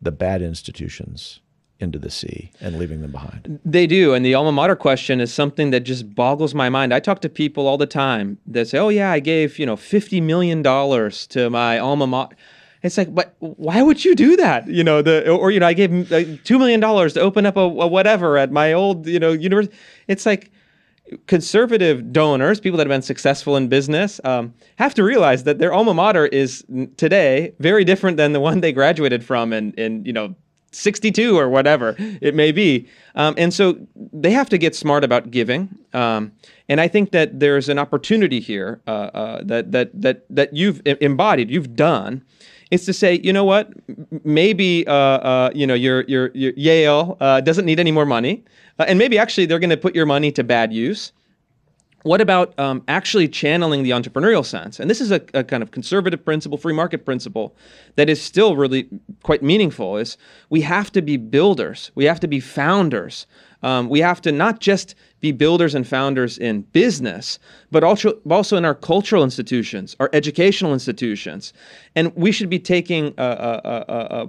[0.00, 1.40] the bad institutions
[1.80, 3.60] into the sea and leaving them behind.
[3.64, 4.14] They do.
[4.14, 6.94] And the alma mater question is something that just boggles my mind.
[6.94, 9.76] I talk to people all the time that say, oh, yeah, I gave, you know,
[9.76, 12.36] $50 million to my alma mater.
[12.82, 14.66] It's like, but why would you do that?
[14.66, 17.60] You know, the or you know, I gave two million dollars to open up a,
[17.60, 19.74] a, whatever at my old you know university.
[20.08, 20.50] It's like
[21.26, 25.72] conservative donors, people that have been successful in business, um, have to realize that their
[25.72, 26.64] alma mater is
[26.96, 30.34] today very different than the one they graduated from in in you know
[30.72, 32.88] 62 or whatever it may be.
[33.14, 35.68] Um, and so they have to get smart about giving.
[35.92, 36.32] Um,
[36.68, 40.82] and I think that there's an opportunity here uh, uh, that that that that you've
[40.86, 42.24] embodied, you've done,
[42.72, 43.70] is to say, you know what,
[44.24, 48.44] maybe uh, uh, you know your your, your Yale uh, doesn't need any more money,
[48.78, 51.12] uh, and maybe actually they're going to put your money to bad use.
[52.04, 54.80] What about um, actually channeling the entrepreneurial sense?
[54.80, 57.54] And this is a, a, kind of conservative principle, free market principle
[57.94, 58.88] that is still really
[59.22, 59.98] quite meaningful.
[59.98, 60.16] Is
[60.48, 63.26] we have to be builders, we have to be founders,
[63.62, 67.38] um, we have to not just be builders and founders in business,
[67.70, 71.52] but also, also in our cultural institutions, our educational institutions.
[71.94, 74.26] And we should be taking, uh, uh, uh, uh,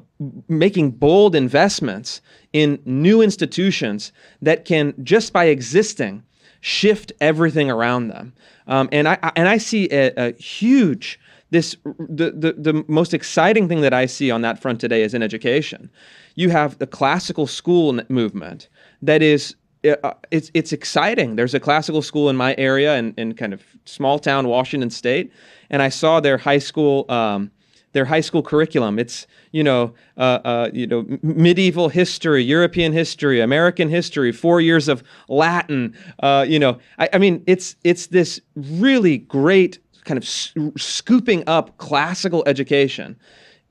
[0.48, 2.22] making bold investments
[2.54, 4.12] in new institutions
[4.44, 6.24] that can, just by existing,
[6.62, 8.32] shift everything around them.
[8.68, 13.68] Um, and I, and I see a, a huge this the, the the most exciting
[13.68, 15.92] thing that I see on that front today is in education.
[16.34, 18.70] You have the classical school movement
[19.04, 21.36] that is uh, it's it's exciting.
[21.36, 25.32] There's a classical school in my area in, in kind of small town Washington State,
[25.70, 27.52] and I saw their high school um,
[27.94, 29.00] their high school curriculum.
[29.00, 34.88] It's you know uh, uh, you know medieval history, European history, American history, four years
[34.88, 35.96] of Latin.
[36.20, 41.44] Uh, you know, I, I, mean, it's it's this really great kind of s- scooping
[41.48, 43.16] up classical education,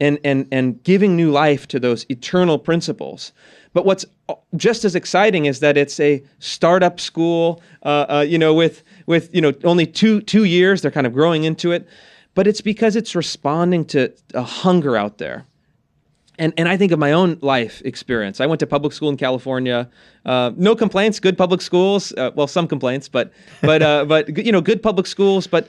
[0.01, 3.33] and and and giving new life to those eternal principles.
[3.73, 4.05] But what's
[4.57, 9.35] just as exciting is that it's a startup school, uh, uh, you know, with with
[9.35, 10.83] you know only two two years.
[10.83, 11.89] They're kind of growing into it,
[12.35, 15.47] but it's because it's responding to a hunger out there.
[16.39, 18.41] And, and I think of my own life experience.
[18.41, 19.89] I went to public school in California.
[20.25, 22.11] Uh, no complaints, good public schools.
[22.13, 25.47] Uh, well, some complaints, but but uh, but you know, good public schools.
[25.47, 25.69] But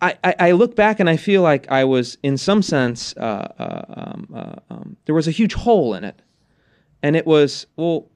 [0.00, 3.20] I, I, look back and I feel like I was, in some sense, uh,
[3.58, 6.22] uh, um, uh, um, there was a huge hole in it
[7.02, 8.08] and it was well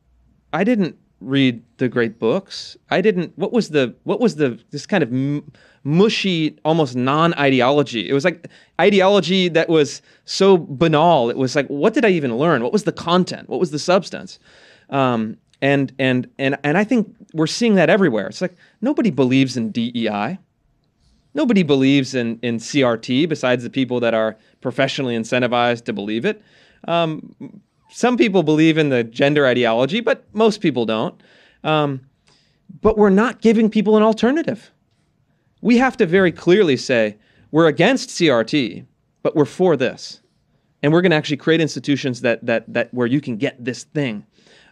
[0.52, 2.76] i didn't read the great books.
[2.90, 5.12] I didn't what was the what was the this kind of
[5.84, 8.08] mushy almost non-ideology?
[8.08, 8.48] It was like
[8.80, 11.30] ideology that was so banal.
[11.30, 12.62] It was like what did i even learn?
[12.62, 13.48] What was the content?
[13.48, 14.38] What was the substance?
[14.90, 18.26] Um, and and and and i think we're seeing that everywhere.
[18.26, 20.38] It's like nobody believes in dei
[21.34, 26.42] nobody believes in in crt besides the people that are professionally incentivized to believe it.
[26.88, 31.22] Um, some people believe in the gender ideology, but most people don't.
[31.62, 32.06] Um,
[32.80, 34.72] but we're not giving people an alternative.
[35.60, 37.18] We have to very clearly say
[37.50, 38.86] we're against CRT,
[39.22, 40.20] but we're for this,
[40.82, 43.84] and we're going to actually create institutions that that that where you can get this
[43.84, 44.26] thing.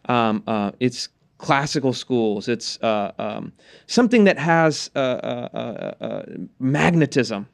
[0.07, 2.49] Um, uh, it's classical schools.
[2.49, 3.53] It's uh, um,
[3.87, 6.23] something that has uh, uh, uh, uh
[6.59, 7.47] magnetism.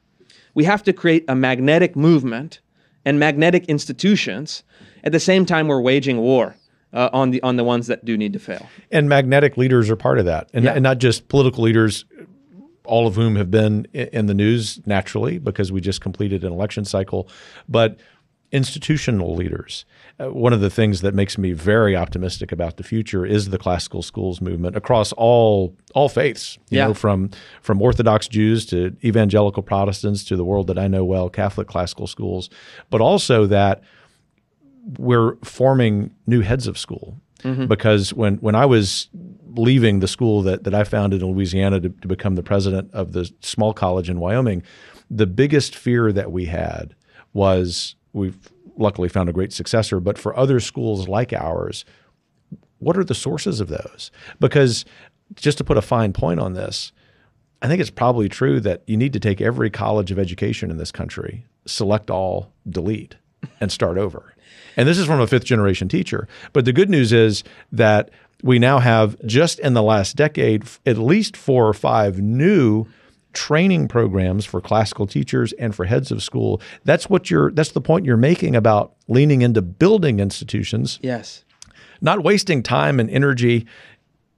[0.55, 2.61] We have to create a magnetic movement
[3.05, 4.63] and magnetic institutions.
[5.07, 6.57] At the same time, we're waging war
[6.91, 8.67] uh, on the on the ones that do need to fail.
[8.91, 10.73] And magnetic leaders are part of that, and, Yeah.
[10.73, 12.03] and not just political leaders,
[12.83, 16.83] all of whom have been in the news naturally because we just completed an election
[16.83, 17.29] cycle,
[17.69, 17.95] but
[18.51, 19.85] institutional leaders.
[20.19, 23.57] Uh, one of the things that makes me very optimistic about the future is the
[23.57, 26.57] classical schools movement across all all faiths.
[26.69, 26.87] You Yeah.
[26.87, 27.29] know, from
[27.61, 32.07] from Orthodox Jews to evangelical Protestants to the world that I know well, Catholic classical
[32.07, 32.49] schools,
[32.89, 33.81] but also that
[34.97, 37.65] we're forming new heads of school mm-hmm.
[37.67, 39.09] because when when I was
[39.55, 43.11] leaving the school that that I founded in Louisiana to, to become the president of
[43.11, 44.63] the small college in Wyoming,
[45.09, 46.95] the biggest fear that we had
[47.33, 51.83] was we've luckily found a great successor, but for other schools like ours,
[52.79, 54.11] what are the sources of those?
[54.39, 54.85] Because
[55.35, 56.91] just to put a fine point on this,
[57.61, 60.77] I think it's probably true that you need to take every college of education in
[60.77, 63.15] this country, select all, delete,
[63.59, 64.35] and start over.
[64.77, 66.27] And this is from a fifth generation teacher.
[66.53, 68.11] But the good news is that
[68.43, 72.85] we now have, just in the last decade, at least four or five new
[73.33, 76.61] training programs for classical teachers and for heads of school.
[76.85, 81.43] That's what you're that's the point you're making about leaning into building institutions Yes.
[82.01, 83.65] not wasting time and energy,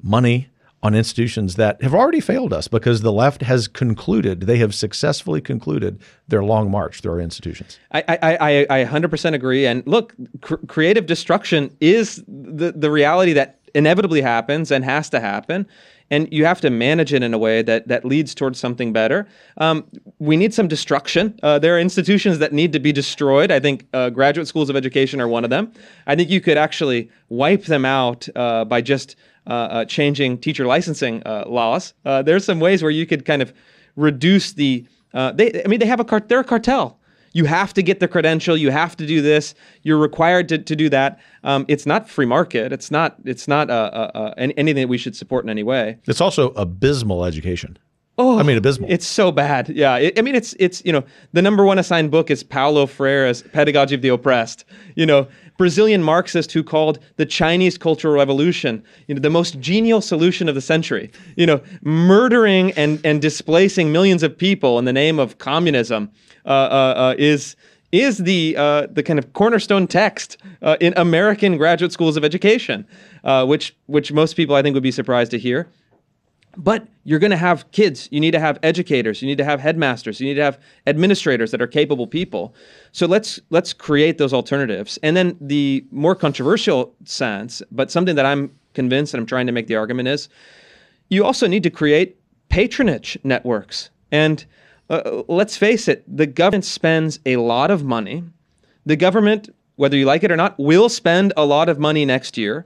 [0.02, 0.50] money
[0.82, 5.42] on institutions that have already failed us because the left has concluded, they have successfully
[5.42, 7.78] concluded their long march through our institutions.
[7.92, 9.66] I, I, I, I 100% agree.
[9.66, 15.20] And look, cr- creative destruction is the, the reality that inevitably happens and has to
[15.20, 15.68] happen.
[16.12, 19.28] And you have to manage it in a way that, that leads towards something better.
[19.58, 19.86] Um,
[20.18, 21.40] we need some destruction.
[21.44, 23.52] Uh, there are institutions that need to be destroyed.
[23.52, 25.72] I think uh, graduate schools of education are one of them.
[26.08, 29.16] I think you could actually wipe them out uh, by just
[29.48, 31.94] uh, uh, changing teacher licensing uh, laws.
[32.04, 33.54] There's some ways where you could kind of
[33.96, 34.86] reduce the.
[35.14, 36.30] They, I mean, they have a cart.
[36.30, 36.99] They're a cartel.
[37.34, 38.58] You have to get the credential.
[38.58, 39.56] You have to do this.
[39.84, 41.20] You're required to, to do that.
[41.44, 42.74] Um, it's not free market.
[42.74, 43.18] It's not.
[43.26, 45.98] It's not uh, uh, any- anything that we should support in any way.
[46.06, 47.78] It's also abysmal education.
[48.22, 48.92] Oh, I mean, abysmal.
[48.92, 49.70] It's so bad.
[49.70, 49.96] Yeah.
[49.96, 53.44] It, I mean, it's it's you know the number one assigned book is Paulo Freire's
[53.44, 54.66] Pedagogy of the Oppressed.
[54.96, 55.26] You know,
[55.58, 60.56] Brazilian Marxist who called the Chinese Cultural Revolution you know the most genial solution of
[60.56, 61.12] the century.
[61.38, 66.12] You know, murdering and and displacing millions of people in the name of communism
[67.18, 67.56] is
[67.92, 72.88] is the uh, the kind of cornerstone text uh, in American graduate schools of education,
[73.24, 75.68] uh, which which most people I think would be surprised to hear.
[76.58, 78.10] But you're going to have kids.
[78.12, 79.22] You need to have educators.
[79.22, 80.20] You need to have headmasters.
[80.20, 82.54] You need to have administrators that are capable people.
[82.92, 85.00] So let's let's create those alternatives.
[85.04, 89.52] And then the more controversial sense, but something that I'm convinced and I'm trying to
[89.52, 90.30] make the argument is,
[91.10, 92.18] you also need to create
[92.50, 93.90] patronage networks.
[94.12, 94.44] And
[94.90, 98.24] uh, let's face it, the government spends a lot of money.
[98.86, 102.38] The government, whether you like it or not, will spend a lot of money next
[102.38, 102.66] year.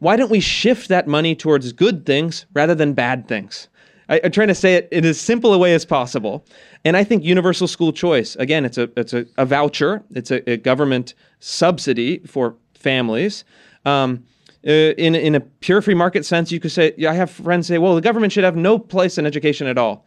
[0.00, 3.68] Why don't we shift that money towards good things rather than bad things?
[4.08, 6.44] I, I'm trying to say it in as simple a way as possible.
[6.84, 10.50] And I think universal school choice, again, it's a it's a, a voucher, it's a,
[10.50, 13.44] a government subsidy for families.
[13.84, 14.24] Um,
[14.66, 17.78] uh, in in a pure free market sense, you could say, I have friends say,
[17.78, 20.06] well, the government should have no place in education at all.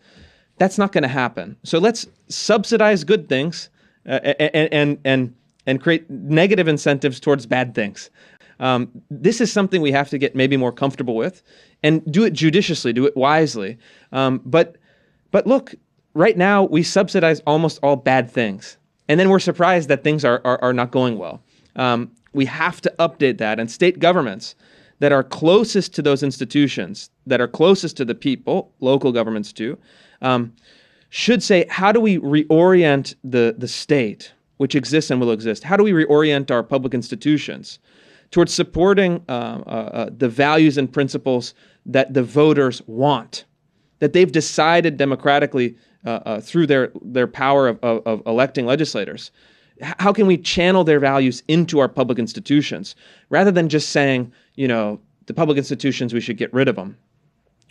[0.58, 1.58] That's not going to happen.
[1.64, 3.70] So let's subsidize good things
[4.08, 5.36] uh, and, and and
[5.66, 8.10] and create negative incentives towards bad things.
[8.60, 11.42] Um, this is something we have to get maybe more comfortable with,
[11.82, 13.78] and do it judiciously, do it wisely.
[14.12, 14.78] Um, but
[15.32, 15.74] but look,
[16.14, 20.42] right now we subsidize almost all bad things, and then we're surprised that things are
[20.46, 21.42] are, are not going well.
[21.76, 24.56] Um, we have to update that, and state governments
[25.00, 29.78] that are closest to those institutions, that are closest to the people, local governments too,
[30.22, 30.54] um,
[31.10, 35.64] should say, how do we reorient the, the state, which exists and will exist?
[35.64, 37.80] How do we reorient our public institutions
[38.32, 41.54] towards supporting uh, uh, uh, the values and principles
[41.86, 43.46] that the voters want,
[44.00, 49.32] that they've decided democratically uh, uh, through their, their power of, of, of electing legislators?
[49.82, 52.96] How can we channel their values into our public institutions
[53.30, 56.98] rather than just saying, you know, the public institutions, we should get rid of them?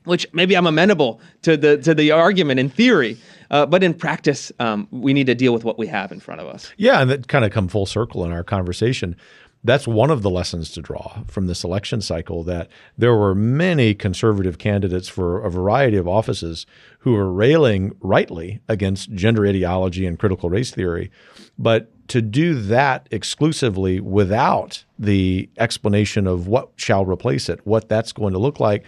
[0.04, 3.16] which maybe I'm amenable to the to the argument in theory,
[3.50, 6.40] uh, but in practice, um, we need to deal with what we have in front
[6.40, 6.72] of us.
[6.76, 9.16] Yeah, and that kind of come full circle in our conversation.
[9.64, 13.94] That's one of the lessons to draw from this election cycle that there were many
[13.94, 16.66] conservative candidates for a variety of offices
[17.00, 21.12] who were railing rightly against gender ideology and critical race theory.
[21.58, 28.12] But to do that exclusively without the explanation of what shall replace it, what that's
[28.12, 28.84] going to look like,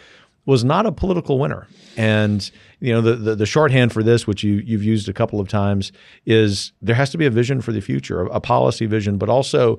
[0.46, 1.66] was not a political winner.
[1.96, 2.50] And
[2.80, 5.48] you know the, the, the shorthand for this, which you you've used a couple of
[5.48, 5.92] times,
[6.26, 9.28] is there has to be a vision for the future, a, a policy vision, but
[9.28, 9.78] also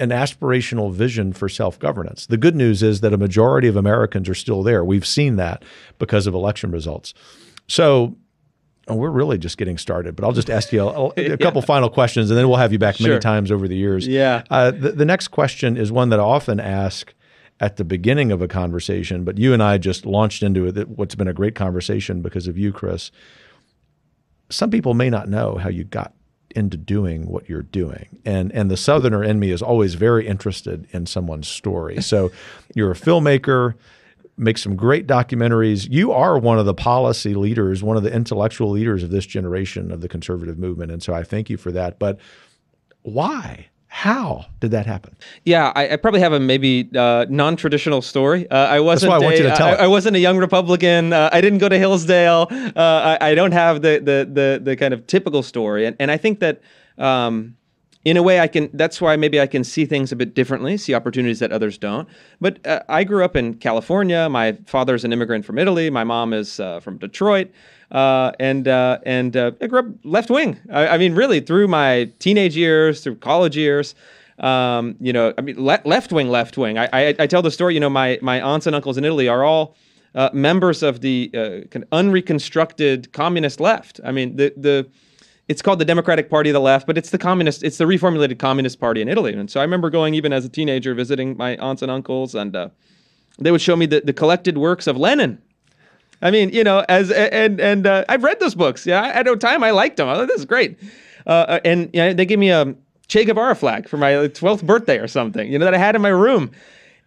[0.00, 2.26] an aspirational vision for self governance.
[2.26, 4.84] The good news is that a majority of Americans are still there.
[4.84, 5.64] We've seen that
[5.98, 7.14] because of election results.
[7.68, 8.16] So
[8.88, 11.66] oh, we're really just getting started, but I'll just ask you a, a couple yeah.
[11.66, 14.06] final questions and then we'll have you back many times over the years.
[14.06, 14.42] Yeah.
[14.50, 17.14] Uh, the, the next question is one that I often ask
[17.60, 21.14] at the beginning of a conversation, but you and I just launched into it, what's
[21.14, 23.10] been a great conversation because of you, Chris.
[24.50, 26.12] Some people may not know how you got
[26.54, 28.20] into doing what you're doing.
[28.24, 32.00] And and the southerner in me is always very interested in someone's story.
[32.02, 32.32] So
[32.74, 33.74] you're a filmmaker,
[34.36, 35.88] make some great documentaries.
[35.90, 39.90] You are one of the policy leaders, one of the intellectual leaders of this generation
[39.90, 40.90] of the conservative movement.
[40.90, 41.98] And so I thank you for that.
[41.98, 42.18] But
[43.02, 43.68] why?
[43.94, 45.14] How did that happen?
[45.44, 48.50] Yeah, I, I probably have a maybe uh, non-traditional story.
[48.50, 49.12] Uh, I wasn't.
[49.12, 51.12] That's why I want a, you to tell I, I, wasn't a young Republican.
[51.12, 52.48] Uh, I didn't go to Hillsdale.
[52.50, 56.10] Uh, I, I, don't have the, the the the kind of typical story, and and
[56.10, 56.60] I think that.
[56.98, 57.56] Um,
[58.04, 58.68] in a way, I can.
[58.74, 62.06] That's why maybe I can see things a bit differently, see opportunities that others don't.
[62.38, 64.28] But uh, I grew up in California.
[64.28, 65.88] My father's an immigrant from Italy.
[65.88, 67.50] My mom is uh, from Detroit.
[67.94, 70.58] Uh, and uh, and uh, I grew up left wing.
[70.68, 73.94] I, I, mean, really, through my teenage years, through college years,
[74.40, 76.76] um, you know, I mean, le- left wing, left wing.
[76.76, 77.72] I, I, I, tell the story.
[77.74, 79.76] You know, my my aunts and uncles in Italy are all
[80.16, 84.00] uh, members of the uh, unreconstructed communist left.
[84.04, 84.88] I mean, the the
[85.46, 88.40] it's called the Democratic Party of the Left, but it's the communist, it's the reformulated
[88.40, 89.34] communist party in Italy.
[89.34, 92.56] And so I remember going even as a teenager visiting my aunts and uncles, and
[92.56, 92.70] uh,
[93.38, 95.40] they would show me the, the collected works of Lenin
[96.22, 98.86] I mean, you know, as and and uh, I've read those books.
[98.86, 100.08] Yeah, at no time I liked them.
[100.08, 100.78] I thought this is great.
[101.26, 102.74] Uh, uh, and you know, they gave me a
[103.08, 105.50] Che Guevara flag for my 12th birthday or something.
[105.50, 106.50] You know that I had in my room,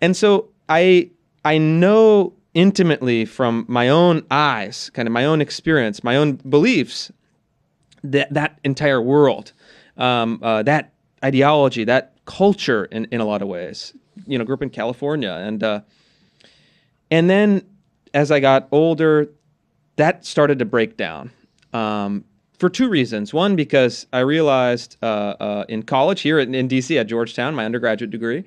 [0.02, 1.10] and so I
[1.46, 7.12] I know intimately from my own eyes, kind of my own experience, my own beliefs,
[8.04, 9.54] that that entire world,
[9.98, 10.94] um, uh, that
[11.24, 13.94] ideology, that culture, in in a lot of ways.
[14.26, 15.82] You know, grew up in California, and uh,
[17.10, 17.64] and then
[18.18, 19.30] as I got older,
[19.98, 21.30] that started to break down
[21.72, 22.26] um,
[22.58, 23.32] for two reasons.
[23.32, 27.64] One, because I realized uh, uh, in college here in, in, DC at Georgetown, my
[27.64, 28.44] undergraduate degree,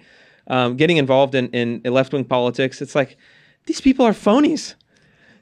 [0.48, 3.16] um, getting involved in, in left wing politics, it's like
[3.66, 4.74] these people are phonies.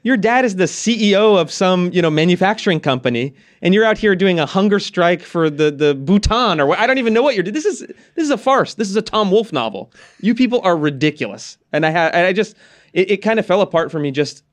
[0.03, 4.15] Your dad is the CEO of some, you know, manufacturing company, and you're out here
[4.15, 7.43] doing a hunger strike for the the Bhutan, or I don't even know what you're
[7.43, 7.55] doing.
[7.55, 8.75] This is this is a farce.
[8.75, 9.91] This is a Tom Wolfe novel.
[10.21, 12.55] You people are ridiculous, and I had I just
[12.93, 14.43] it, it kind of fell apart for me just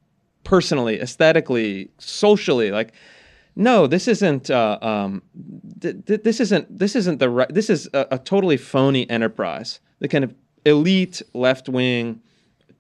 [0.45, 2.71] personally, aesthetically, socially.
[2.71, 2.93] Like,
[3.57, 4.51] no, this isn't.
[4.51, 5.23] Uh, um,
[5.81, 6.79] th- th- this isn't.
[6.79, 7.53] This isn't the right.
[7.53, 9.81] This is a, a totally phony enterprise.
[9.99, 10.35] The kind of
[10.65, 12.21] elite left wing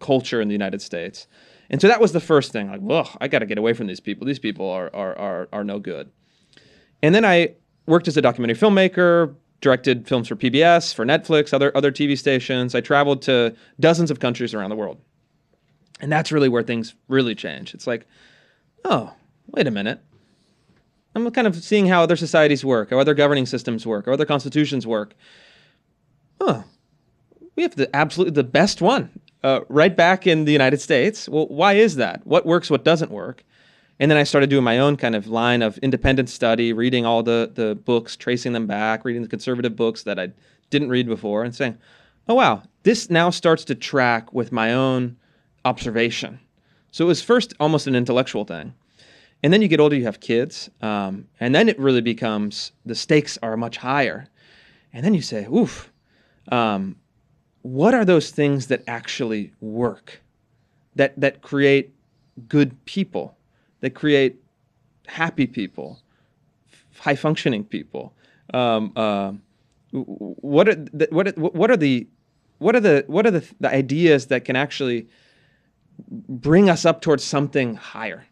[0.00, 1.26] culture in the United States.
[1.70, 2.70] And so that was the first thing.
[2.70, 4.26] Like, ugh, I got to get away from these people.
[4.26, 6.10] These people are, are are are no good.
[7.02, 7.54] And then I
[7.86, 12.74] worked as a documentary filmmaker, directed films for PBS, for Netflix, other other TV stations.
[12.74, 15.00] I traveled to dozens of countries around the world.
[16.00, 17.74] And that's really where things really change.
[17.74, 18.06] It's like,
[18.84, 19.14] oh,
[19.48, 20.00] wait a minute.
[21.14, 24.26] I'm kind of seeing how other societies work, how other governing systems work, how other
[24.26, 25.14] constitutions work.
[26.40, 26.64] Oh,
[27.54, 29.08] we have the absolutely the best one
[29.42, 31.28] uh, right back in the United States.
[31.28, 32.26] Well, why is that?
[32.26, 32.68] What works?
[32.68, 33.44] What doesn't work?
[33.98, 37.22] And then I started doing my own kind of line of independent study, reading all
[37.22, 40.32] the the books, tracing them back, reading the conservative books that I
[40.68, 41.78] didn't read before, and saying,
[42.28, 45.16] "Oh wow, this now starts to track with my own
[45.66, 46.38] observation.
[46.92, 48.72] So it was first almost an intellectual thing.
[49.42, 52.94] And then you get older, you have kids, um, and then it really becomes the
[52.94, 54.28] stakes are much higher.
[54.92, 55.92] And then you say, oof,
[56.50, 56.96] um,
[57.62, 60.22] what are those things that actually work,
[60.94, 61.92] that, that create
[62.48, 63.36] good people,
[63.80, 64.40] that create
[65.06, 66.00] happy people,
[66.98, 68.14] high functioning people?
[68.54, 69.32] Um, uh,
[69.92, 72.06] what are the, what are, what are the
[72.58, 75.08] what are the what are the, the ideas that can actually
[76.08, 78.24] bring us up towards something higher,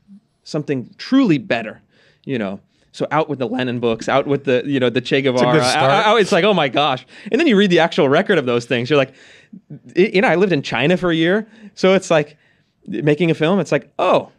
[0.43, 1.83] something truly better,
[2.25, 2.61] you know.
[2.93, 5.57] So out with the Lenin books, out with the you know the Che Guevara.
[5.57, 8.47] It's, out, it's like oh my gosh, and then you read the actual record of
[8.47, 8.89] those things.
[8.89, 9.15] You're like,
[9.97, 12.37] you know, I lived in China for a year, so it's like
[12.87, 13.59] making a film.
[13.59, 14.31] It's like oh,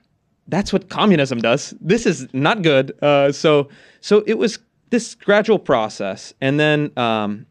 [0.47, 1.73] that's what communism does.
[1.81, 2.97] This is not good.
[3.01, 3.67] Uh, so
[3.99, 4.59] so it was
[4.89, 7.45] this gradual process, and then um,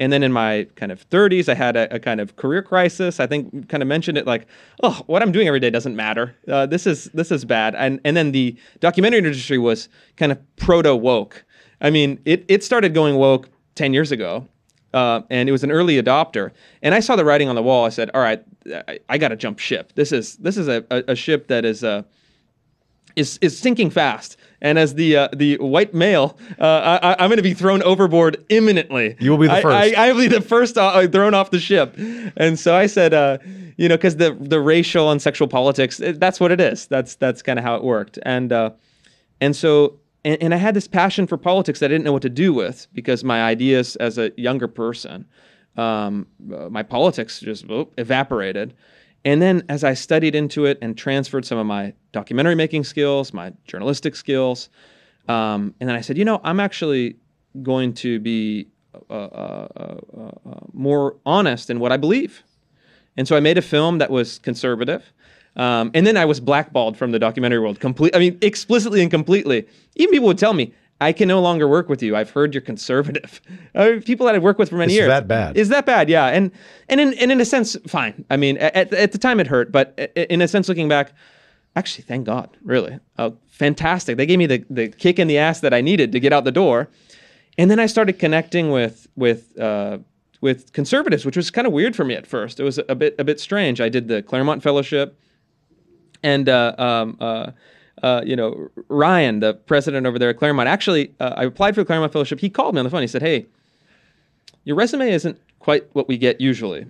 [0.00, 3.18] and then in my kind of 30s, I had a, a, kind of career crisis.
[3.18, 4.46] I think kind of mentioned it like,
[4.82, 6.36] oh, what I'm doing every day doesn't matter.
[6.46, 7.74] Uh, this is this is bad.
[7.74, 11.44] And and then the documentary industry was kind of proto woke.
[11.80, 14.46] I mean, it it started going woke 10 years ago.
[14.94, 16.50] uh, and it was an early adopter.
[16.82, 17.84] And I saw the writing on the wall.
[17.84, 19.92] I said, "All right, I, I got to jump ship.
[19.94, 22.02] This is this is a, a, a ship that is uh,
[23.16, 27.36] is is sinking fast." And as the uh, the white male, uh, I, am going
[27.36, 29.16] to be thrown overboard imminently.
[29.20, 29.96] You will be the first.
[29.96, 31.94] I, I will be the first uh, thrown off the ship.
[32.36, 33.38] And so I said, uh,
[33.76, 36.86] you know, because the the racial and sexual politics, that's what it is.
[36.88, 38.18] That's that's kind of how it worked.
[38.22, 38.70] And uh,
[39.40, 42.22] and so and, and I had this passion for politics that I didn't know what
[42.22, 45.24] to do with because my ideas as a younger person,
[45.76, 48.74] um, uh, my politics just oh, evaporated.
[49.28, 53.34] And then as I studied into it and transferred some of my documentary making skills,
[53.34, 54.70] my journalistic skills,
[55.28, 57.16] um, and then I said, you know, I'm actually
[57.62, 58.68] going to be
[59.10, 62.42] uh, uh, uh, uh more honest in what I believe.
[63.18, 65.12] And so I made a film that was conservative.
[65.56, 68.16] Um, and then I was blackballed from the documentary world, complete.
[68.16, 69.68] I mean, explicitly and completely.
[69.96, 72.16] Even people would tell me, "I can no longer work with you.
[72.16, 73.40] I've heard you're conservative."
[73.74, 75.06] I mean, people that I've worked with for many it's years.
[75.06, 75.56] Is that bad?
[75.56, 76.08] Is that bad?
[76.08, 76.26] Yeah.
[76.26, 76.50] And
[76.88, 78.24] and in and in a sense, fine.
[78.30, 81.12] I mean, at, at the time it hurt, but in a sense, looking back,
[81.76, 84.16] actually, thank God, really, uh, fantastic.
[84.16, 86.44] They gave me the the kick in the ass that I needed to get out
[86.44, 86.88] the door.
[87.58, 89.98] And then I started connecting with with uh,
[90.40, 92.60] with conservatives, which was kind of weird for me at first.
[92.60, 93.80] It was a bit a bit strange.
[93.80, 95.18] I did the Claremont Fellowship,
[96.22, 97.50] and uh, um, uh,
[98.02, 100.68] uh, you know Ryan, the president over there at Claremont.
[100.68, 102.40] Actually, uh, I applied for the Claremont Fellowship.
[102.40, 103.02] He called me on the phone.
[103.02, 103.46] He said, "Hey,
[104.64, 106.86] your resume isn't quite what we get usually.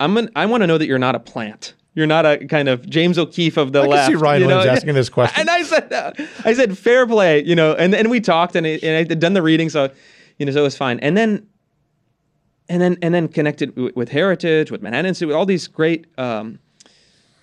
[0.00, 2.68] I'm an, I want to know that you're not a plant." You're not a kind
[2.68, 4.10] of James O'Keefe of the I left.
[4.10, 4.58] can see Ryan you know?
[4.58, 5.40] Lynch asking this question.
[5.40, 6.12] And I said, uh,
[6.44, 7.72] I said, fair play, you know.
[7.74, 9.90] And and we talked, and, and I had done the reading, so
[10.38, 10.98] you know, so it was fine.
[11.00, 11.46] And then
[12.68, 16.06] and then and then connected with, with Heritage, with Manhattan Institute, with all these great
[16.18, 16.58] um,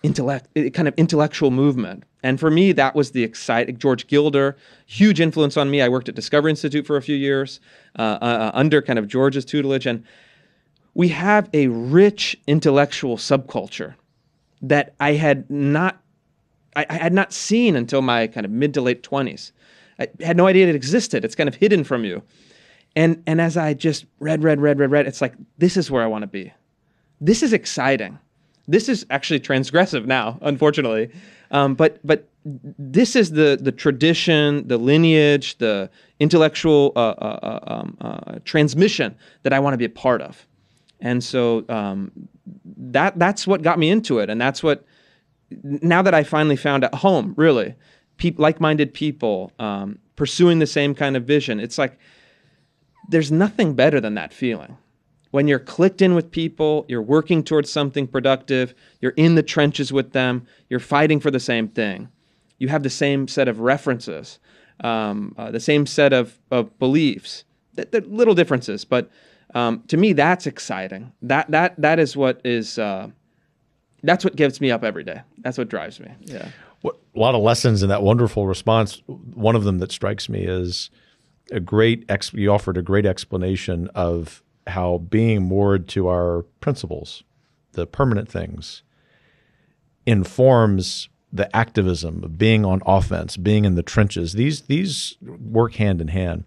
[0.03, 2.03] intellect, eh, kind of intellectual movement.
[2.23, 3.77] And for me, that was the exciting.
[3.77, 4.55] George Gilder,
[4.85, 5.81] huge influence on me.
[5.81, 7.59] I worked at Discovery Institute for a few years
[7.97, 10.03] uh, uh, under kind of George's tutelage, and
[10.93, 13.95] we have a rich intellectual subculture
[14.61, 16.01] that I had not,
[16.75, 19.51] I, I had not seen until my kind of mid to late twenties.
[19.97, 21.25] I had no idea it existed.
[21.25, 22.21] It's kind of hidden from you.
[22.95, 26.03] And and as I just read, read, read, read, read, it's like this is where
[26.03, 26.53] I want to be.
[27.19, 28.19] This is exciting.
[28.67, 31.09] This is actually transgressive now, unfortunately.
[31.51, 35.89] Um, but but this is the the tradition, the lineage, the
[36.19, 40.47] intellectual uh, uh, uh um, uh, transmission that I want to be a part of.
[40.99, 42.11] And so um,
[42.77, 44.85] that that's what got me into it, and that's what
[45.63, 47.75] now that I finally found at home, really,
[48.37, 51.59] like-minded people um, pursuing the same kind of vision.
[51.59, 51.97] It's like
[53.09, 54.77] there's nothing better than that feeling.
[55.31, 59.91] When you're clicked in with people, you're working towards something productive, you're in the trenches
[59.91, 62.09] with them, you're fighting for the same thing.
[62.59, 64.39] You have the same set of references,
[64.81, 67.45] um, uh, the same set of, of beliefs.
[67.75, 69.09] Th- little differences, but
[69.55, 71.11] um, to me, that's exciting.
[71.21, 73.09] That that that is what is uh,
[74.03, 75.21] that's what gives me up every day.
[75.39, 76.11] That's what drives me.
[76.21, 76.49] Yeah.
[76.81, 79.01] What, a lot of lessons in that wonderful response.
[79.05, 80.89] One of them that strikes me is
[81.51, 87.23] a great ex- you offered a great explanation of how being moored to our principles,
[87.73, 88.83] the permanent things,
[90.05, 94.33] informs the activism of being on offense, being in the trenches.
[94.33, 96.43] These these work hand in hand.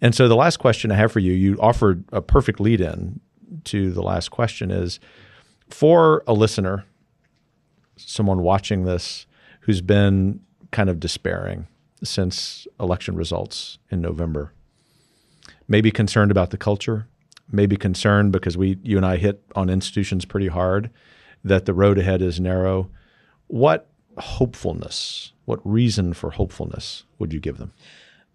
[0.00, 3.20] And so the last question I have for you, you offered a perfect lead in
[3.64, 4.98] to the last question is
[5.68, 6.84] for a listener,
[7.96, 9.26] someone watching this
[9.60, 10.40] who's been
[10.70, 11.66] kind of despairing
[12.02, 14.52] since election results in November.
[15.68, 17.08] Maybe concerned about the culture,
[17.50, 20.90] maybe concerned because we you and I hit on institutions pretty hard
[21.44, 22.90] that the road ahead is narrow.
[23.46, 23.88] What
[24.18, 27.72] hopefulness, what reason for hopefulness would you give them?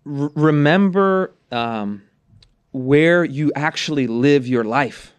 [0.06, 2.04] R- remember um,
[2.72, 5.14] where you actually live your life.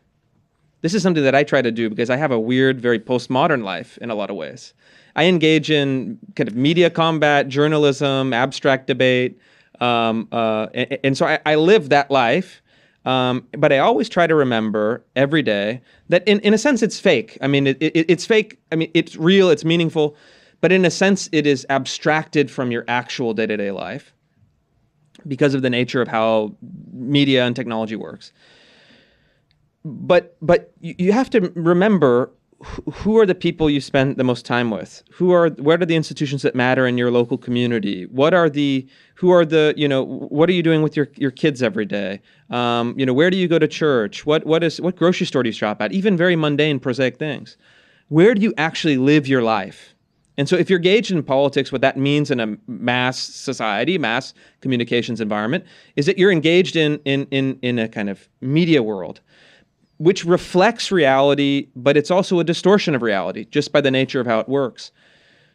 [0.81, 3.63] This is something that I try to do because I have a weird, very postmodern
[3.63, 4.75] life in a lot of ways.
[5.15, 9.39] I engage in kind of media combat, journalism, abstract debate,
[9.81, 12.63] um, uh, and, and, so I, I, live that life.
[13.05, 17.01] Um, but I always try to remember every day that, in, in a sense, it's
[17.01, 17.37] fake.
[17.41, 18.61] I mean, it, it, it's fake.
[18.71, 19.51] I mean, it's real.
[19.51, 20.17] It's meaningful,
[20.61, 24.15] but in a sense, it is abstracted from your actual day to day life
[25.27, 26.55] because of the nature of how
[26.93, 28.33] media and technology works.
[29.85, 32.31] But but you have to remember
[32.63, 35.03] who are the people you spend the most time with?
[35.13, 38.07] Who are what are the institutions that matter in your local community?
[38.07, 38.87] What are the
[39.17, 42.21] who are the you know what are you doing with your, your kids every day?
[42.51, 44.25] Um, you know where do you go to church?
[44.27, 45.93] What what is what grocery store do you shop at?
[45.93, 47.57] Even very mundane prosaic things.
[48.09, 49.95] Where do you actually live your life?
[50.39, 54.33] And so, if you're engaged in politics, what that means in a mass society, mass
[54.61, 55.65] communications environment,
[55.97, 59.21] is that you're engaged in in in, in a kind of media world,
[60.03, 64.27] which reflects reality, but it's also a distortion of reality just by the nature of
[64.27, 64.91] how it works.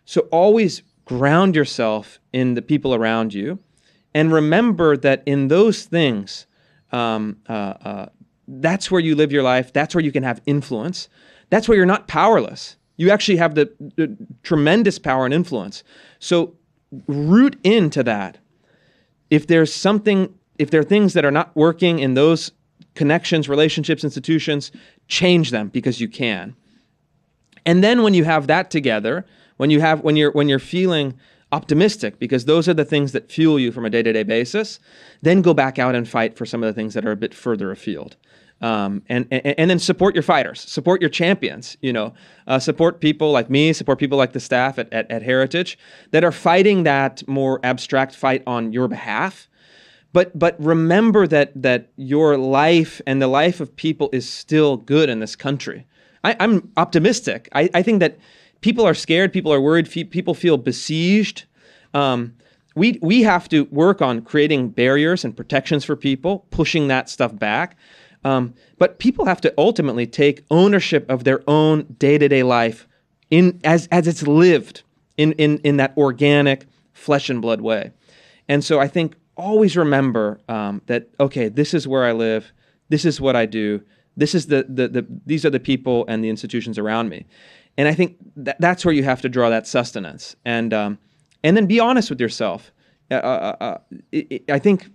[0.06, 3.60] So, always ground yourself in the people around you,
[4.14, 6.48] and remember that in those things,
[6.92, 8.06] um, uh, uh,
[8.48, 9.74] that's where you live your life.
[9.74, 11.10] That's where you can have influence.
[11.50, 15.84] That's where you're not powerless you actually have the, the tremendous power and influence.
[16.20, 16.56] So
[17.08, 18.40] root into that.
[19.30, 22.52] If there's something, if there are things that are not working in those
[22.98, 24.72] connections, relationships, institutions,
[25.08, 26.56] change them because you can.
[27.66, 29.26] And then when you have that together,
[29.58, 31.14] when you have when you're when you're feeling
[31.52, 34.80] optimistic because those are the things that fuel you from a day-to-day basis,
[35.22, 37.34] then go back out and fight for some of the things that are a bit
[37.34, 38.18] further afield.
[38.60, 41.78] Um, and, and, and then support your fighters, support your champions.
[41.82, 42.14] You know,
[42.48, 45.78] uh, support people like me, support people like the staff at, at, at Heritage
[46.12, 49.48] that are fighting that more abstract fight on your behalf.
[50.14, 55.10] But but remember that that your life and the life of people is still good
[55.10, 55.86] in this country.
[56.24, 57.48] I, am optimistic.
[57.54, 58.18] I, I think that
[58.62, 61.46] people are scared, people are worried, people feel besieged.
[61.94, 62.36] Um,
[62.76, 67.38] we we have to work on creating barriers and protections for people, pushing that stuff
[67.38, 67.78] back.
[68.24, 72.88] Um, but people have to ultimately take ownership of their own day-to-day life
[73.30, 74.84] in as as it's lived
[75.18, 77.92] in in in that organic flesh and blood way.
[78.48, 82.52] And so I think always remember um, that okay, this is where I live,
[82.90, 83.82] this is what I do,
[84.16, 87.26] this is the, the the these are the people and the institutions around me,
[87.78, 90.98] and I think that that's where you have to draw that sustenance and um,
[91.44, 92.72] and then be honest with yourself.
[93.10, 93.78] Uh, uh, uh,
[94.12, 94.90] it, it, I think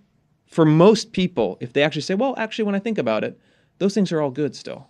[0.53, 3.39] for most people, if they actually say, well, actually, when I think about it,
[3.79, 4.87] those things are all good still.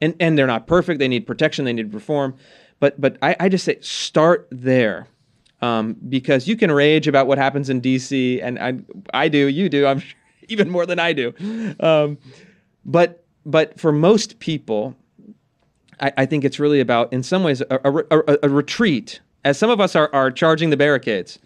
[0.00, 0.98] And, and they're not perfect.
[0.98, 1.64] They need protection.
[1.64, 2.36] They need reform.
[2.78, 5.08] But, but I, I just say start there.
[5.62, 8.78] Um, because you can rage about what happens in DC, and I,
[9.12, 11.34] I do, you do, I'm sure, even more than I do.
[11.80, 12.18] Um,
[12.84, 14.96] but, but for most people,
[16.00, 19.20] I, I, think it's really about, in some ways, a, a, a, a retreat.
[19.44, 21.38] As some of us are, are charging the barricades,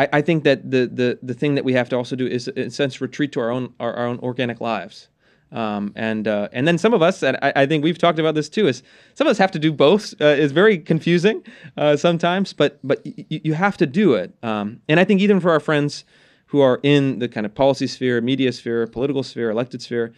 [0.00, 2.48] I, I, think that the, the the thing that we have to also do is,
[2.48, 5.08] in a sense, retreat to our own our, our own organic lives.
[5.52, 8.36] Um, and uh, and then some of us, and I, I, think we've talked about
[8.36, 8.84] this too, is
[9.14, 10.12] some of us have to do both.
[10.20, 11.44] Uh, it's very confusing
[11.76, 14.32] uh, sometimes, but but y- you have to do it.
[14.44, 16.04] Um, and I think even for our friends
[16.46, 20.12] who are in the kind of policy sphere, media sphere, political sphere, elected sphere,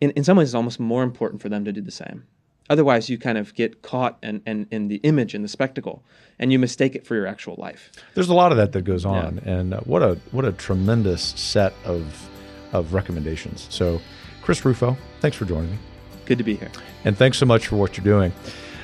[0.00, 2.24] in, in some ways, it's almost more important for them to do the same.
[2.70, 6.02] Otherwise, you kind of get caught in, in, in, the image and the spectacle,
[6.38, 7.92] and you mistake it for your actual life.
[8.14, 9.52] There's a lot of that that goes on, yeah.
[9.52, 12.28] and uh, what a what a tremendous set of
[12.72, 13.66] of recommendations.
[13.70, 14.00] So,
[14.44, 15.78] Chris Rufo, thanks for joining me.
[16.26, 16.70] Good to be here,
[17.04, 18.32] and thanks so much for what you're doing.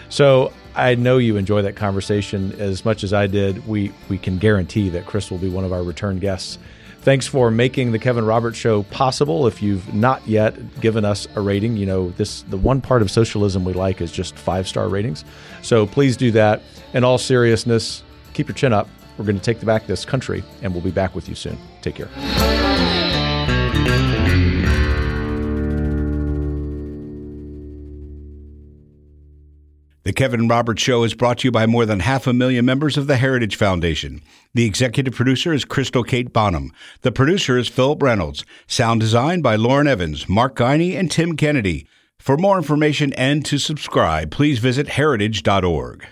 [0.09, 3.67] So, I know you enjoy that conversation as much as I did.
[3.69, 6.59] We we can guarantee that Chris will be one of our return guests
[7.03, 9.47] Thanks for making the Kevin Roberts Show possible.
[9.47, 13.11] If you've not yet given us a rating, you know this the one part of
[13.11, 15.25] socialism we like is just five star ratings.
[15.63, 16.61] So please do that.
[16.93, 18.03] In all seriousness,
[18.35, 18.87] keep your chin up.
[19.17, 21.59] We're going to take back this country, and we'll be back with you soon.
[21.81, 22.70] Take care.
[30.03, 32.97] The Kevin Roberts Show is brought to you by more than half a million members
[32.97, 34.23] of the Heritage Foundation.
[34.55, 36.73] The executive producer is Crystal Kate Bonham.
[37.03, 38.47] The producer is Philip Reynolds.
[38.67, 41.87] Sound design by Lauren Evans, Mark Guiney, and Tim Kennedy.
[42.19, 46.07] For more information and to subscribe, please visit heritage.org.